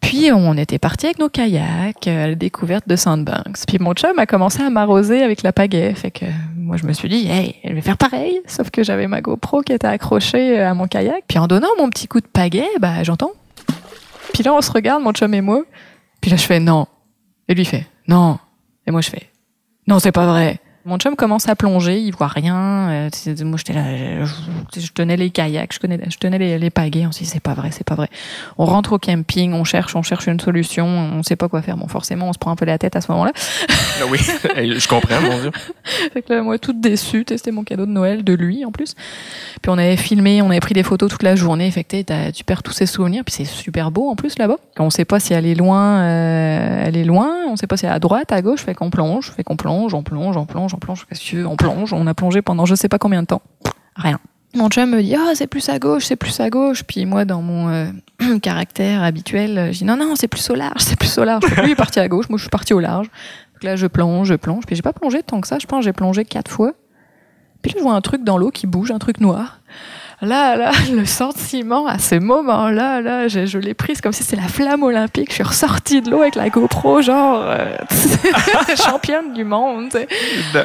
Puis 0.00 0.30
on 0.32 0.56
était 0.56 0.78
parti 0.78 1.06
avec 1.06 1.18
nos 1.18 1.28
kayaks 1.28 2.06
euh, 2.06 2.24
à 2.24 2.28
la 2.28 2.34
découverte 2.34 2.86
de 2.88 2.96
Sandbanks. 2.96 3.66
Puis 3.66 3.78
mon 3.78 3.92
chum 3.94 4.18
a 4.18 4.26
commencé 4.26 4.62
à 4.62 4.70
m'arroser 4.70 5.22
avec 5.22 5.42
la 5.42 5.52
pagaie. 5.52 5.94
Fait 5.94 6.10
que 6.10 6.26
moi 6.56 6.76
je 6.76 6.86
me 6.86 6.92
suis 6.92 7.08
dit, 7.08 7.28
hey, 7.28 7.56
je 7.64 7.72
vais 7.72 7.80
faire 7.80 7.98
pareil. 7.98 8.40
Sauf 8.46 8.70
que 8.70 8.84
j'avais 8.84 9.08
ma 9.08 9.20
GoPro 9.20 9.62
qui 9.62 9.72
était 9.72 9.86
accrochée 9.86 10.60
euh, 10.60 10.70
à 10.70 10.74
mon 10.74 10.86
kayak. 10.86 11.24
Puis 11.26 11.38
en 11.38 11.46
donnant 11.46 11.68
mon 11.78 11.90
petit 11.90 12.08
coup 12.08 12.20
de 12.20 12.26
pagaie, 12.26 12.68
bah 12.80 13.02
j'entends. 13.02 13.32
Puis 14.32 14.42
là 14.42 14.54
on 14.54 14.60
se 14.60 14.70
regarde, 14.70 15.02
mon 15.02 15.12
chum 15.12 15.32
et 15.34 15.40
moi. 15.40 15.64
Puis 16.20 16.30
là 16.30 16.36
je 16.36 16.44
fais 16.44 16.60
non. 16.60 16.86
Et 17.48 17.54
lui 17.54 17.64
fait 17.64 17.86
non. 18.06 18.38
Et 18.86 18.90
moi 18.90 19.00
je 19.00 19.10
fais 19.10 19.30
non, 19.88 20.00
c'est 20.00 20.12
pas 20.12 20.26
vrai. 20.26 20.58
Mon 20.86 20.98
chum 20.98 21.16
commence 21.16 21.48
à 21.48 21.56
plonger, 21.56 22.00
il 22.00 22.14
voit 22.14 22.28
rien. 22.28 22.88
Euh, 22.90 23.10
moi, 23.42 23.58
j'étais 23.58 23.72
là, 23.72 24.24
je, 24.24 24.80
je 24.80 24.92
tenais 24.92 25.16
les 25.16 25.30
kayaks, 25.30 25.74
je, 25.74 25.80
connais, 25.80 25.98
je 26.08 26.16
tenais 26.16 26.38
les, 26.38 26.60
les 26.60 26.70
pagaies. 26.70 27.04
On 27.08 27.10
se 27.10 27.18
dit, 27.18 27.24
c'est 27.24 27.40
pas 27.40 27.54
vrai, 27.54 27.70
c'est 27.72 27.82
pas 27.82 27.96
vrai. 27.96 28.08
On 28.56 28.66
rentre 28.66 28.92
au 28.92 28.98
camping, 29.00 29.52
on 29.52 29.64
cherche, 29.64 29.96
on 29.96 30.02
cherche 30.02 30.28
une 30.28 30.38
solution, 30.38 30.86
on 30.86 31.24
sait 31.24 31.34
pas 31.34 31.48
quoi 31.48 31.60
faire. 31.60 31.76
Bon, 31.76 31.88
forcément, 31.88 32.28
on 32.28 32.32
se 32.32 32.38
prend 32.38 32.52
un 32.52 32.54
peu 32.56 32.66
la 32.66 32.78
tête 32.78 32.94
à 32.94 33.00
ce 33.00 33.10
moment-là. 33.10 33.32
Ah 33.68 34.04
oui, 34.08 34.18
je 34.56 34.86
comprends, 34.86 35.20
mon 35.22 35.40
Dieu. 35.40 35.50
Fait 36.14 36.22
que 36.22 36.32
là, 36.32 36.42
moi, 36.42 36.56
toute 36.60 36.80
déçue, 36.80 37.24
c'était 37.26 37.50
mon 37.50 37.64
cadeau 37.64 37.86
de 37.86 37.90
Noël 37.90 38.22
de 38.22 38.34
lui, 38.34 38.64
en 38.64 38.70
plus. 38.70 38.94
Puis 39.62 39.70
on 39.70 39.78
avait 39.78 39.96
filmé, 39.96 40.40
on 40.40 40.50
avait 40.50 40.60
pris 40.60 40.74
des 40.74 40.84
photos 40.84 41.10
toute 41.10 41.24
la 41.24 41.34
journée. 41.34 41.68
Fait 41.72 41.82
que 41.82 42.30
tu 42.30 42.44
perds 42.44 42.62
tous 42.62 42.70
ces 42.70 42.86
souvenirs. 42.86 43.24
Puis 43.24 43.34
c'est 43.34 43.44
super 43.44 43.90
beau, 43.90 44.08
en 44.08 44.14
plus, 44.14 44.38
là-bas. 44.38 44.58
On 44.78 44.90
sait 44.90 45.04
pas 45.04 45.18
si 45.18 45.32
elle 45.32 45.46
est 45.46 45.56
loin, 45.56 46.02
euh, 46.02 46.84
elle 46.84 46.96
est 46.96 47.04
loin. 47.04 47.28
On 47.48 47.56
sait 47.56 47.66
pas 47.66 47.76
si 47.76 47.86
elle 47.86 47.92
est 47.92 47.96
à 47.96 47.98
droite, 47.98 48.30
à 48.30 48.40
gauche. 48.40 48.60
Fait 48.60 48.74
qu'on 48.74 48.90
plonge, 48.90 49.32
fait 49.32 49.42
qu'on 49.42 49.56
plonge, 49.56 49.92
on 49.92 50.04
plonge, 50.04 50.36
on 50.36 50.46
plonge, 50.46 50.75
on 50.76 50.78
plonge. 50.78 51.06
Tu 51.18 51.36
veux 51.36 51.46
On 51.46 51.56
plonge. 51.56 51.92
On 51.92 52.06
a 52.06 52.14
plongé 52.14 52.42
pendant 52.42 52.66
je 52.66 52.74
sais 52.74 52.88
pas 52.88 52.98
combien 52.98 53.22
de 53.22 53.26
temps. 53.26 53.42
Rien. 53.96 54.20
Mon 54.54 54.68
chum 54.68 54.90
me 54.90 55.02
dit, 55.02 55.14
ah, 55.14 55.32
c'est 55.34 55.46
plus 55.46 55.68
à 55.68 55.78
gauche, 55.78 56.06
c'est 56.06 56.16
plus 56.16 56.40
à 56.40 56.48
gauche. 56.48 56.82
Puis 56.84 57.04
moi, 57.04 57.24
dans 57.24 57.42
mon 57.42 57.68
euh, 57.68 57.90
caractère 58.42 59.02
habituel, 59.02 59.58
euh, 59.58 59.72
je 59.72 59.78
dis, 59.78 59.84
non, 59.84 59.96
non, 59.96 60.14
c'est 60.16 60.28
plus 60.28 60.48
au 60.48 60.54
large, 60.54 60.80
c'est 60.80 60.96
plus 60.96 61.18
au 61.18 61.24
large. 61.24 61.44
Lui 61.62 61.72
est 61.72 61.76
parti 61.76 62.00
à 62.00 62.08
gauche, 62.08 62.28
moi, 62.30 62.38
je 62.38 62.44
suis 62.44 62.50
parti 62.50 62.72
au 62.72 62.80
large. 62.80 63.06
Donc 63.54 63.64
là, 63.64 63.76
je 63.76 63.86
plonge, 63.86 64.28
je 64.28 64.34
plonge. 64.34 64.64
Puis 64.66 64.76
j'ai 64.76 64.82
pas 64.82 64.92
plongé 64.94 65.22
tant 65.22 65.40
que 65.40 65.48
ça. 65.48 65.58
Je 65.58 65.66
pense 65.66 65.84
j'ai 65.84 65.92
plongé 65.92 66.24
quatre 66.24 66.50
fois. 66.50 66.72
Puis 67.60 67.72
là, 67.72 67.78
je 67.78 67.82
vois 67.82 67.94
un 67.94 68.00
truc 68.00 68.24
dans 68.24 68.38
l'eau 68.38 68.50
qui 68.50 68.66
bouge, 68.66 68.90
un 68.90 68.98
truc 68.98 69.20
noir. 69.20 69.60
Là, 70.22 70.56
là, 70.56 70.72
le 70.92 71.04
sentiment 71.04 71.86
à 71.86 71.98
ce 71.98 72.14
moment-là, 72.14 73.02
là, 73.02 73.28
je, 73.28 73.44
je 73.44 73.58
l'ai 73.58 73.74
prise 73.74 74.00
comme 74.00 74.12
si 74.12 74.22
c'était 74.22 74.40
la 74.40 74.48
flamme 74.48 74.82
olympique. 74.82 75.28
Je 75.28 75.34
suis 75.34 75.42
ressortie 75.42 76.00
de 76.00 76.10
l'eau 76.10 76.22
avec 76.22 76.36
la 76.36 76.48
GoPro, 76.48 77.02
genre 77.02 77.42
euh, 77.42 77.76
championne 78.76 79.34
du 79.34 79.44
monde. 79.44 79.90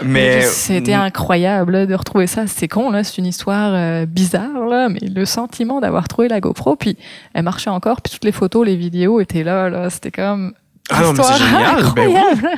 Mais. 0.03 0.41
c'était 0.41 0.93
incroyable 0.93 1.73
là, 1.73 1.85
de 1.85 1.95
retrouver 1.95 2.27
ça. 2.27 2.47
C'est 2.47 2.67
con 2.67 2.91
là, 2.91 3.03
c'est 3.03 3.17
une 3.17 3.25
histoire 3.25 3.73
euh, 3.73 4.05
bizarre 4.05 4.65
là, 4.67 4.87
mais 4.87 5.01
le 5.01 5.25
sentiment 5.25 5.81
d'avoir 5.81 6.07
trouvé 6.07 6.29
la 6.29 6.39
GoPro, 6.39 6.77
puis 6.77 6.97
elle 7.33 7.43
marchait 7.43 7.69
encore, 7.69 8.01
puis 8.01 8.13
toutes 8.13 8.23
les 8.23 8.31
photos, 8.31 8.65
les 8.65 8.77
vidéos 8.77 9.19
étaient 9.19 9.43
là, 9.43 9.69
là. 9.69 9.89
C'était 9.89 10.11
comme 10.11 10.53
Ah 10.89 11.01
non, 11.01 11.13
mais 11.13 11.23
c'est. 11.23 11.93
Ben 11.93 12.07
oui. 12.07 12.49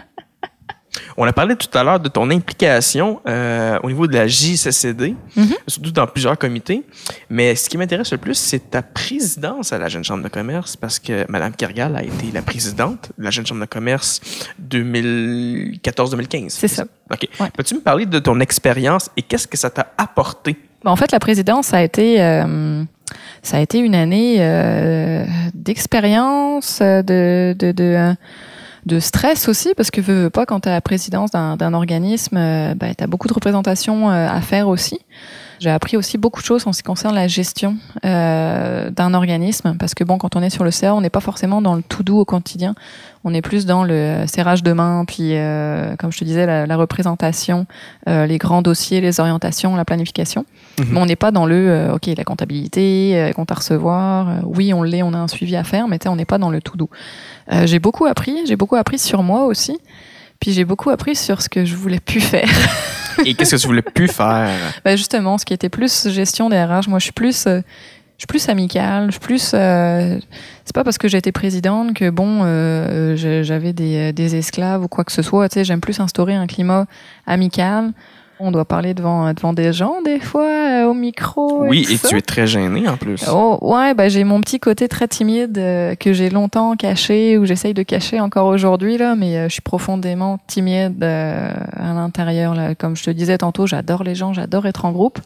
On 1.18 1.26
a 1.26 1.34
parlé 1.34 1.56
tout 1.56 1.76
à 1.78 1.84
l'heure 1.84 2.00
de 2.00 2.08
ton 2.10 2.30
implication 2.30 3.20
euh, 3.28 3.80
au 3.84 3.88
niveau 3.90 4.06
de 4.08 4.14
la 4.14 4.28
JCCD, 4.28 5.16
Mhm. 5.36 5.54
surtout 5.68 5.92
dans 5.92 6.06
plusieurs 6.08 6.38
comités. 6.38 6.84
Mais 7.30 7.56
ce 7.56 7.68
qui 7.70 7.78
m'intéresse 7.78 8.12
le 8.12 8.18
plus, 8.20 8.36
c'est 8.36 8.70
ta 8.72 8.82
présidence 8.84 9.74
à 9.74 9.78
la 9.80 9.88
Jeune 9.90 10.04
Chambre 10.04 10.24
de 10.24 10.30
commerce, 10.30 10.76
parce 10.76 11.00
que 11.00 11.26
Mme 11.30 11.54
Kergal 11.56 11.96
a 11.96 12.04
été 12.04 12.32
la 12.34 12.42
présidente 12.44 13.12
de 13.18 13.24
la 13.24 13.32
Jeune 13.32 13.46
Chambre 13.46 13.62
de 13.62 13.66
commerce 13.66 14.22
2014-2015. 14.60 16.50
C'est 16.50 16.68
ça. 16.68 16.84
OK. 17.12 17.28
Ouais. 17.40 17.48
Peux-tu 17.56 17.76
me 17.76 17.82
parler 17.82 18.06
de 18.06 18.20
ton 18.20 18.40
expérience 18.40 19.10
et 19.18 19.22
qu'est-ce 19.22 19.48
que 19.48 19.58
ça 19.58 19.70
t'a 19.70 19.88
apporté? 19.98 20.58
Ben, 20.84 20.92
en 20.92 20.96
fait, 20.96 21.12
la 21.12 21.20
présidence, 21.20 21.68
ça 21.68 21.78
a 21.78 21.82
été, 21.82 22.22
euh, 22.22 22.84
ça 23.42 23.58
a 23.58 23.60
été 23.62 23.80
une 23.80 23.96
année 23.96 24.38
euh, 24.40 25.26
d'expérience, 25.54 26.80
de, 26.82 27.56
de, 27.58 27.72
de, 27.72 28.14
de 28.86 29.00
stress 29.00 29.48
aussi, 29.48 29.74
parce 29.76 29.92
que 29.92 30.02
veux, 30.02 30.24
veux 30.24 30.30
pas, 30.30 30.46
quand 30.46 30.62
tu 30.62 30.70
as 30.70 30.74
la 30.74 30.82
présidence 30.82 31.32
d'un 31.32 31.74
organisme, 31.74 32.38
euh, 32.38 32.76
ben, 32.76 32.94
tu 32.96 33.04
as 33.04 33.08
beaucoup 33.08 33.28
de 33.28 33.34
représentations 33.34 34.10
euh, 34.10 34.28
à 34.28 34.42
faire 34.42 34.68
aussi. 34.68 35.00
J'ai 35.60 35.70
appris 35.70 35.96
aussi 35.96 36.18
beaucoup 36.18 36.42
de 36.42 36.46
choses 36.46 36.68
en 36.68 36.74
ce 36.74 36.80
qui 36.80 36.84
concerne 36.84 37.16
la 37.16 37.28
gestion 37.28 37.78
euh, 38.06 38.90
d'un 38.90 39.14
organisme, 39.14 39.76
parce 39.80 39.94
que 39.94 40.04
bon, 40.04 40.18
quand 40.18 40.36
on 40.36 40.42
est 40.42 40.50
sur 40.50 40.64
le 40.64 40.72
CA, 40.72 40.94
on 40.94 41.02
n'est 41.02 41.10
pas 41.10 41.22
forcément 41.22 41.62
dans 41.62 41.76
le 41.76 41.84
tout 41.84 42.04
doux 42.04 42.20
au 42.20 42.26
quotidien. 42.26 42.76
On 43.24 43.34
est 43.34 43.42
plus 43.42 43.66
dans 43.66 43.84
le 43.84 44.26
serrage 44.28 44.64
de 44.64 44.74
main, 44.74 45.06
puis 45.06 45.30
euh, 45.32 45.96
comme 45.98 46.12
je 46.12 46.18
te 46.18 46.26
disais, 46.26 46.46
la, 46.46 46.66
la 46.66 46.76
représentation, 46.76 47.66
euh, 48.10 48.26
les 48.26 48.38
grands 48.38 48.62
dossiers, 48.62 49.00
les 49.00 49.20
orientations, 49.20 49.76
la 49.76 49.86
planification. 49.86 50.46
Mhm. 50.80 50.88
Mais 50.92 51.00
on 51.00 51.06
n'est 51.06 51.16
pas 51.16 51.32
dans 51.32 51.46
le, 51.46 51.70
euh, 51.70 51.96
ok, 51.96 52.08
la 52.18 52.24
comptabilité, 52.24 53.32
compte 53.36 53.52
à 53.52 53.56
recevoir. 53.56 54.42
oui, 54.44 54.74
on 54.74 54.84
l'est, 54.84 55.04
on 55.04 55.14
a 55.14 55.18
un 55.18 55.28
suivi 55.28 55.56
à 55.56 55.64
faire, 55.64 55.88
mais 55.88 56.00
on 56.08 56.16
n'est 56.16 56.26
pas 56.26 56.38
dans 56.38 56.50
le 56.50 56.62
tout 56.62 56.78
doux. 56.78 56.90
J'ai 57.66 57.80
beaucoup 57.80 58.06
appris, 58.06 58.38
j'ai 58.46 58.56
beaucoup 58.56 58.76
appris 58.76 59.00
sur 59.00 59.24
moi 59.24 59.46
aussi. 59.46 59.78
Puis 60.40 60.52
j'ai 60.52 60.66
beaucoup 60.66 60.90
appris 60.90 61.16
sur 61.16 61.42
ce 61.42 61.48
que 61.48 61.64
je 61.64 61.76
voulais 61.76 62.02
plus 62.02 62.20
faire. 62.22 62.50
Et 63.26 63.34
qu'est-ce 63.34 63.56
que 63.56 63.62
tu 63.62 63.68
voulais 63.68 63.82
plus 63.82 64.10
faire? 64.10 64.50
Ben 64.84 64.98
justement, 64.98 65.38
ce 65.38 65.46
qui 65.46 65.54
était 65.54 65.70
plus 65.70 66.10
gestion 66.10 66.50
des 66.50 66.62
RH, 66.62 66.90
moi 66.90 67.00
je 67.00 67.04
suis 67.04 67.14
plus, 67.14 67.48
suis 68.24 68.28
plus 68.28 68.50
amicale, 68.50 69.08
je 69.08 69.12
suis 69.12 69.20
plus. 69.20 69.52
euh, 69.54 70.18
c'est 70.66 70.76
pas 70.76 70.84
parce 70.84 70.98
que 70.98 71.08
j'ai 71.08 71.18
été 71.18 71.32
présidente 71.32 71.94
que 71.94 72.10
bon, 72.10 72.42
euh, 72.44 73.16
j'avais 73.44 73.74
des, 73.74 74.14
des 74.14 74.36
esclaves 74.36 74.84
ou 74.84 74.88
quoi 74.88 75.04
que 75.04 75.12
ce 75.12 75.22
soit. 75.22 75.50
Tu 75.50 75.56
sais, 75.56 75.64
j'aime 75.64 75.82
plus 75.82 76.00
instaurer 76.00 76.34
un 76.34 76.48
climat 76.48 76.86
amical. 77.28 77.92
On 78.40 78.52
doit 78.52 78.66
parler 78.66 78.94
devant 78.94 79.32
devant 79.32 79.54
des 79.54 79.72
gens 79.72 80.02
des 80.04 80.20
fois 80.20 80.44
euh, 80.44 80.86
au 80.88 80.94
micro. 80.94 81.66
Oui, 81.68 81.86
et 81.90 81.98
tu 81.98 82.18
es 82.18 82.22
très 82.22 82.48
gêné 82.48 82.88
en 82.90 82.98
plus. 82.98 83.24
Oh, 83.32 83.58
ouais, 83.62 83.94
bah, 83.94 84.10
j'ai 84.10 84.24
mon 84.24 84.42
petit 84.42 84.60
côté 84.60 84.88
très 84.88 85.08
timide 85.08 85.58
euh, 85.58 85.96
que 85.96 86.14
j'ai 86.14 86.30
longtemps 86.30 86.76
caché 86.76 87.38
ou 87.38 87.46
j'essaye 87.46 87.74
de 87.76 87.84
cacher 87.84 88.20
encore 88.20 88.48
aujourd'hui 88.48 88.98
là, 88.98 89.16
mais 89.16 89.38
euh, 89.38 89.44
je 89.50 89.54
suis 89.54 89.62
profondément 89.62 90.40
timide 90.48 91.02
euh, 91.04 91.54
à 91.78 91.94
l'intérieur 91.94 92.56
là. 92.56 92.74
Comme 92.74 92.96
je 92.98 93.04
te 93.04 93.12
disais 93.12 93.38
tantôt, 93.38 93.68
j'adore 93.68 94.04
les 94.04 94.16
gens, 94.16 94.34
j'adore 94.34 94.66
être 94.66 94.86
en 94.86 94.92
groupe. 94.92 95.20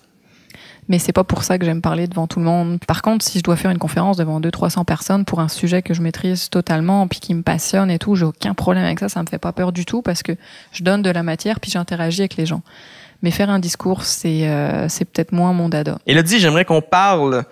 Mais 0.89 0.99
c'est 0.99 1.11
pas 1.11 1.23
pour 1.23 1.43
ça 1.43 1.57
que 1.57 1.65
j'aime 1.65 1.81
parler 1.81 2.07
devant 2.07 2.27
tout 2.27 2.39
le 2.39 2.45
monde. 2.45 2.79
Par 2.87 3.01
contre, 3.01 3.25
si 3.25 3.39
je 3.39 3.43
dois 3.43 3.55
faire 3.55 3.71
une 3.71 3.77
conférence 3.77 4.17
devant 4.17 4.39
200-300 4.39 4.85
personnes 4.85 5.25
pour 5.25 5.39
un 5.39 5.49
sujet 5.49 5.81
que 5.81 5.93
je 5.93 6.01
maîtrise 6.01 6.49
totalement 6.49 7.07
puis 7.07 7.19
qui 7.19 7.33
me 7.33 7.41
passionne 7.41 7.91
et 7.91 7.99
tout, 7.99 8.15
j'ai 8.15 8.25
aucun 8.25 8.53
problème 8.53 8.85
avec 8.85 8.99
ça. 8.99 9.09
Ça 9.09 9.21
me 9.21 9.27
fait 9.27 9.37
pas 9.37 9.51
peur 9.51 9.71
du 9.71 9.85
tout 9.85 10.01
parce 10.01 10.23
que 10.23 10.33
je 10.71 10.83
donne 10.83 11.01
de 11.01 11.09
la 11.09 11.23
matière 11.23 11.59
puis 11.59 11.71
j'interagis 11.71 12.21
avec 12.21 12.37
les 12.37 12.45
gens. 12.45 12.61
Mais 13.23 13.31
faire 13.31 13.49
un 13.49 13.59
discours, 13.59 14.03
c'est 14.03 14.47
euh, 14.47 14.87
peut-être 14.87 15.31
moins 15.31 15.51
mon 15.51 15.69
dada. 15.69 15.97
Dit, 16.05 16.39
j'aimerais 16.39 16.65
qu'on 16.65 16.81
parle 16.81 17.45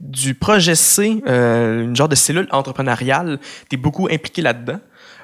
du 0.00 0.34
projet 0.34 0.74
C, 0.74 1.22
euh, 1.28 1.84
une 1.84 1.94
genre 1.94 2.08
de 2.08 2.16
cellule 2.16 2.48
entrepreneuriale. 2.50 3.38
Tu 3.70 3.76
es 3.76 3.78
beaucoup 3.78 4.08
impliqué 4.10 4.42
là-dedans. 4.42 4.80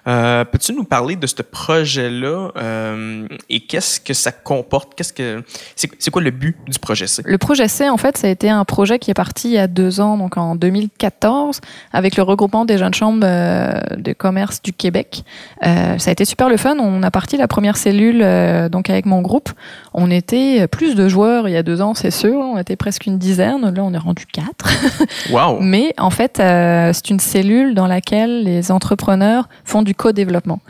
Euh, 0.09 0.45
Peux-tu 0.45 0.73
nous 0.73 0.85
parler 0.85 1.17
de 1.17 1.27
ce 1.27 1.43
projet-là 1.43 2.51
euh, 2.57 3.29
et 3.51 3.61
qu'est-ce 3.61 4.01
que 4.01 4.15
ça 4.15 4.33
comporte? 4.33 4.95
Qu'est-ce 4.95 5.13
que 5.13 5.43
c'est 5.77 6.11
quoi 6.11 6.23
le 6.23 6.31
but 6.31 6.57
du 6.67 6.79
projet 6.79 7.07
C? 7.07 7.23
Le 7.25 7.39
projet 7.39 7.69
C, 7.69 7.89
en 7.89 7.99
fait, 7.99 8.17
ça 8.17 8.27
a 8.27 8.31
été 8.31 8.49
un 8.49 8.65
projet 8.65 8.99
qui 8.99 9.11
est 9.11 9.15
parti 9.15 9.49
il 9.49 9.55
y 9.55 9.59
a 9.59 9.67
deux 9.67 10.01
ans, 10.01 10.17
donc 10.17 10.37
en 10.39 10.57
2014, 10.57 11.61
avec 11.93 12.17
le 12.17 12.23
regroupement 12.23 12.65
des 12.65 12.79
jeunes 12.79 12.95
chambres 12.95 13.25
euh, 13.25 13.73
de 13.97 14.13
commerce 14.15 14.63
du 14.63 14.73
Québec. 14.73 15.25
Euh, 15.67 15.99
ça 15.99 16.11
a 16.11 16.13
été 16.13 16.25
super 16.25 16.49
le 16.49 16.57
fun. 16.57 16.77
On 16.79 17.03
a 17.03 17.11
parti 17.11 17.37
la 17.37 17.49
première 17.49 17.77
cellule, 17.77 18.25
donc 18.71 18.89
avec 18.89 19.05
mon 19.05 19.21
groupe. 19.21 19.51
On 20.01 20.11
était 20.11 20.67
plus 20.69 20.95
de 20.95 21.09
joueurs 21.09 21.49
il 21.49 21.53
y 21.53 21.57
a 21.57 21.63
deux 21.63 21.81
ans, 21.81 21.95
c'est 21.95 22.11
sûr. 22.11 22.39
On 22.39 22.59
était 22.59 22.77
presque 22.77 23.07
une 23.07 23.19
dizaine. 23.19 23.63
Là, 23.75 23.83
on 23.83 23.93
est 23.93 23.99
rendu 23.99 24.27
quatre. 24.27 24.69
Wow! 25.31 25.59
Mais 25.61 25.93
en 25.99 26.11
fait, 26.11 26.41
euh, 26.41 26.93
c'est 26.93 27.11
une 27.11 27.21
cellule 27.21 27.75
dans 27.75 27.87
laquelle 27.87 28.45
les 28.45 28.71
entrepreneurs 28.71 29.49
font 29.65 29.83
du 29.83 29.95
co-développement. 29.95 30.61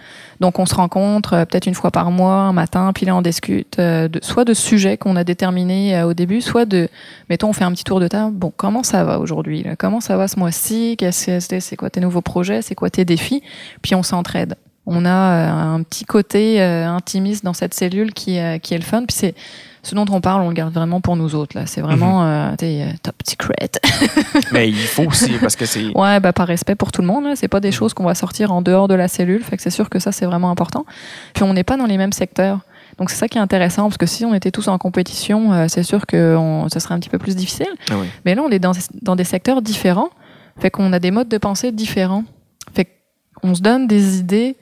Donc 0.41 0.59
on 0.59 0.67
se 0.67 0.75
rencontre 0.75 1.35
euh, 1.35 1.45
peut-être 1.45 1.67
une 1.67 1.75
fois 1.75 1.91
par 1.91 2.11
mois, 2.11 2.35
un 2.35 2.53
matin, 2.53 2.93
puis 2.95 3.07
là 3.07 3.17
on 3.17 3.23
discute 3.23 3.79
euh, 3.79 4.09
de, 4.09 4.21
soit 4.23 4.45
de 4.45 4.55
sujets 4.55 4.97
qu'on 4.97 5.17
a 5.17 5.25
déterminés 5.25 5.97
euh, 5.97 6.07
au 6.07 6.14
début, 6.14 6.41
soit 6.41 6.64
de, 6.64 6.88
mettons, 7.29 7.49
on 7.49 7.53
fait 7.53 7.64
un 7.64 7.73
petit 7.73 7.85
tour 7.85 8.01
de 8.01 8.09
table. 8.09 8.35
Bon, 8.35 8.53
comment 8.57 8.83
ça 8.83 9.05
va 9.05 9.19
aujourd'hui 9.19 9.64
Comment 9.79 10.01
ça 10.01 10.17
va 10.17 10.29
ce 10.29 10.38
mois-ci? 10.38 10.97
Qu'est-ce 10.99 11.27
que 11.27 11.41
c'est? 11.41 11.61
C'est 11.61 11.77
quoi 11.77 11.91
tes 11.91 12.01
nouveaux 12.01 12.21
projets? 12.21 12.62
C'est 12.62 12.75
quoi 12.75 12.91
tes 12.91 13.05
défis? 13.05 13.43
Puis 13.83 13.95
on 13.95 14.03
s'entraide. 14.03 14.55
On 14.90 15.05
a 15.05 15.11
euh, 15.11 15.74
un 15.77 15.83
petit 15.83 16.05
côté 16.07 16.62
euh, 16.62 16.88
intimiste 16.88 17.44
dans 17.44 17.53
cette 17.53 17.74
cellule 17.74 18.12
qui, 18.14 18.38
euh, 18.38 18.59
qui 18.59 18.72
est 18.74 18.79
le 18.79 18.85
fun. 18.85 19.05
Puis 19.07 19.16
c'est 19.18 19.35
ce 19.83 19.94
dont 19.94 20.07
on 20.11 20.20
parle, 20.22 20.40
on 20.42 20.48
le 20.48 20.55
garde 20.55 20.72
vraiment 20.72 21.01
pour 21.03 21.14
nous 21.16 21.35
autres. 21.35 21.57
Là, 21.57 21.66
c'est 21.66 21.81
vraiment 21.83 22.24
euh, 22.24 22.55
t'sais, 22.57 22.83
euh, 22.83 22.92
top 23.03 23.16
secret. 23.29 23.55
Mais 24.53 24.68
il 24.70 24.74
faut 24.77 25.05
aussi, 25.05 25.33
parce 25.40 25.57
que 25.57 25.66
c'est. 25.66 25.87
Ouais, 25.96 26.20
bah 26.20 26.33
par 26.33 26.46
respect 26.46 26.74
pour 26.74 26.90
tout 26.90 27.03
le 27.03 27.07
monde. 27.07 27.24
là. 27.24 27.37
C'est 27.37 27.48
pas 27.48 27.61
des 27.61 27.70
choses 27.72 27.92
qu'on 27.94 28.05
va 28.05 28.14
sortir 28.14 28.51
en 28.53 28.62
dehors 28.62 28.88
de 28.88 28.94
la 28.94 29.09
cellule. 29.09 29.42
Fait 29.44 29.57
que 29.57 29.62
c'est 29.62 29.70
sûr 29.70 29.90
que 29.90 29.98
ça 29.98 30.11
c'est 30.11 30.24
vraiment 30.27 30.51
important. 30.51 30.87
Puis 31.35 31.44
on 31.44 31.53
n'est 31.53 31.64
pas 31.64 31.77
dans 31.77 31.87
les 31.87 31.98
mêmes 31.98 32.12
secteurs. 32.12 32.61
Donc 32.98 33.11
c'est 33.11 33.16
ça 33.16 33.29
qui 33.29 33.38
est 33.38 33.40
intéressant 33.42 33.83
parce 33.85 33.98
que 33.98 34.07
si 34.07 34.24
on 34.24 34.35
était 34.35 34.51
tous 34.51 34.68
en 34.68 34.79
compétition, 34.79 35.53
euh, 35.53 35.66
c'est 35.68 35.83
sûr 35.85 36.07
que 36.07 36.35
on- 36.37 36.68
ça 36.70 36.81
serait 36.81 36.94
un 36.94 36.98
petit 36.98 37.11
peu 37.11 37.18
plus 37.18 37.37
difficile. 37.37 37.68
Ah 37.90 37.94
oui. 38.01 38.07
Mais 38.24 38.35
là 38.35 38.42
on 38.42 38.51
est 38.51 38.59
dans, 38.59 38.72
dans 39.03 39.16
des 39.16 39.24
secteurs 39.24 39.61
différents. 39.62 40.09
Fait 40.59 40.70
qu'on 40.70 40.92
a 40.94 40.98
des 40.98 41.11
modes 41.12 41.29
de 41.29 41.38
pensée 41.38 41.70
différents. 41.72 42.24
Fait 42.74 42.88
qu'on 43.40 43.55
se 43.55 43.61
donne 43.62 43.87
des 43.87 44.18
idées 44.18 44.57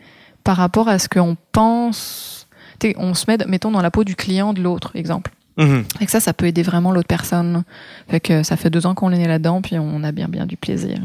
par 0.47 0.57
rapport 0.57 0.89
à 0.89 0.99
ce 0.99 1.09
qu'on 1.09 1.37
pense. 1.53 2.47
T'sais, 2.79 2.95
on 2.99 3.13
se 3.15 3.25
met, 3.29 3.37
mettons, 3.47 3.71
dans 3.71 3.83
la 3.83 3.91
peau 3.91 4.05
du 4.05 4.15
client 4.17 4.53
de 4.53 4.63
l'autre, 4.63 4.93
exemple. 4.95 5.33
Mhm. 5.59 5.85
Fait 5.99 6.05
que 6.07 6.11
ça, 6.11 6.21
ça 6.21 6.33
peut 6.33 6.47
aider 6.47 6.63
vraiment 6.63 6.93
l'autre 6.93 7.09
personne. 7.09 7.65
Fait 8.09 8.21
que 8.21 8.43
ça 8.43 8.57
fait 8.57 8.71
deux 8.71 8.87
ans 8.87 8.95
qu'on 8.95 9.11
est 9.13 9.19
né 9.19 9.27
là-dedans, 9.27 9.61
puis 9.61 9.77
on 9.79 10.03
a 10.05 10.13
bien, 10.13 10.29
bien 10.29 10.47
du 10.47 10.57
plaisir. 10.57 10.99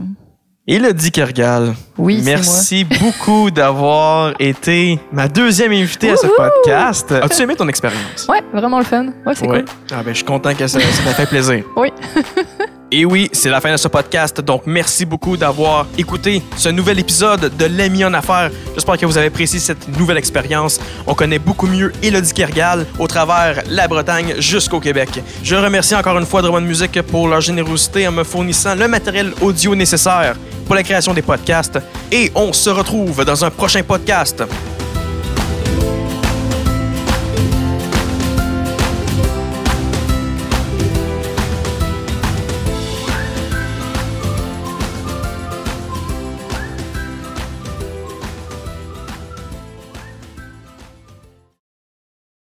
Elodie 0.67 1.11
Kergal, 1.11 1.73
Oui, 1.97 2.15
moi. 2.17 2.23
merci 2.25 2.83
beaucoup 2.85 3.49
d'avoir 3.49 4.33
été 4.39 4.99
ma 5.11 5.27
deuxième 5.27 5.71
invitée 5.71 6.11
à 6.11 6.17
ce 6.17 6.27
podcast. 6.27 7.11
As-tu 7.11 7.41
aimé 7.41 7.55
ton 7.55 7.67
expérience? 7.67 8.27
Ouais, 8.29 8.41
vraiment 8.53 8.77
le 8.77 8.85
fun. 8.85 9.07
Ouais, 9.25 9.33
c'est 9.33 9.47
Ouais. 9.47 9.63
cool. 9.63 9.65
Ah 9.91 10.03
ben, 10.03 10.11
je 10.11 10.17
suis 10.17 10.25
content 10.25 10.53
que 10.53 10.67
ça, 10.67 10.79
ça 10.79 11.03
t'a 11.03 11.13
fait 11.13 11.25
plaisir. 11.25 11.63
Oui. 11.75 11.89
Et 12.93 13.05
oui, 13.05 13.29
c'est 13.31 13.49
la 13.49 13.61
fin 13.61 13.71
de 13.71 13.77
ce 13.77 13.87
podcast, 13.87 14.41
donc 14.41 14.63
merci 14.65 15.05
beaucoup 15.05 15.37
d'avoir 15.37 15.87
écouté 15.97 16.41
ce 16.57 16.67
nouvel 16.67 16.99
épisode 16.99 17.55
de 17.55 17.65
L'Ami 17.65 18.03
en 18.03 18.13
affaires. 18.13 18.51
J'espère 18.73 18.97
que 18.97 19.05
vous 19.05 19.17
avez 19.17 19.27
apprécié 19.27 19.61
cette 19.61 19.87
nouvelle 19.97 20.17
expérience. 20.17 20.77
On 21.07 21.13
connaît 21.13 21.39
beaucoup 21.39 21.67
mieux 21.67 21.93
Elodie 22.03 22.33
Kergal 22.33 22.85
au 22.99 23.07
travers 23.07 23.63
la 23.69 23.87
Bretagne 23.87 24.33
jusqu'au 24.39 24.81
Québec. 24.81 25.23
Je 25.41 25.55
remercie 25.55 25.95
encore 25.95 26.17
une 26.17 26.25
fois 26.25 26.41
Drummond 26.41 26.67
Music 26.67 27.01
pour 27.03 27.29
leur 27.29 27.39
générosité 27.39 28.09
en 28.09 28.11
me 28.11 28.25
fournissant 28.25 28.75
le 28.75 28.89
matériel 28.89 29.31
audio 29.39 29.73
nécessaire 29.73 30.35
pour 30.65 30.75
la 30.75 30.83
création 30.83 31.13
des 31.13 31.21
podcasts. 31.21 31.79
Et 32.11 32.29
on 32.35 32.51
se 32.51 32.69
retrouve 32.69 33.23
dans 33.23 33.45
un 33.45 33.51
prochain 33.51 33.83
podcast. 33.83 34.43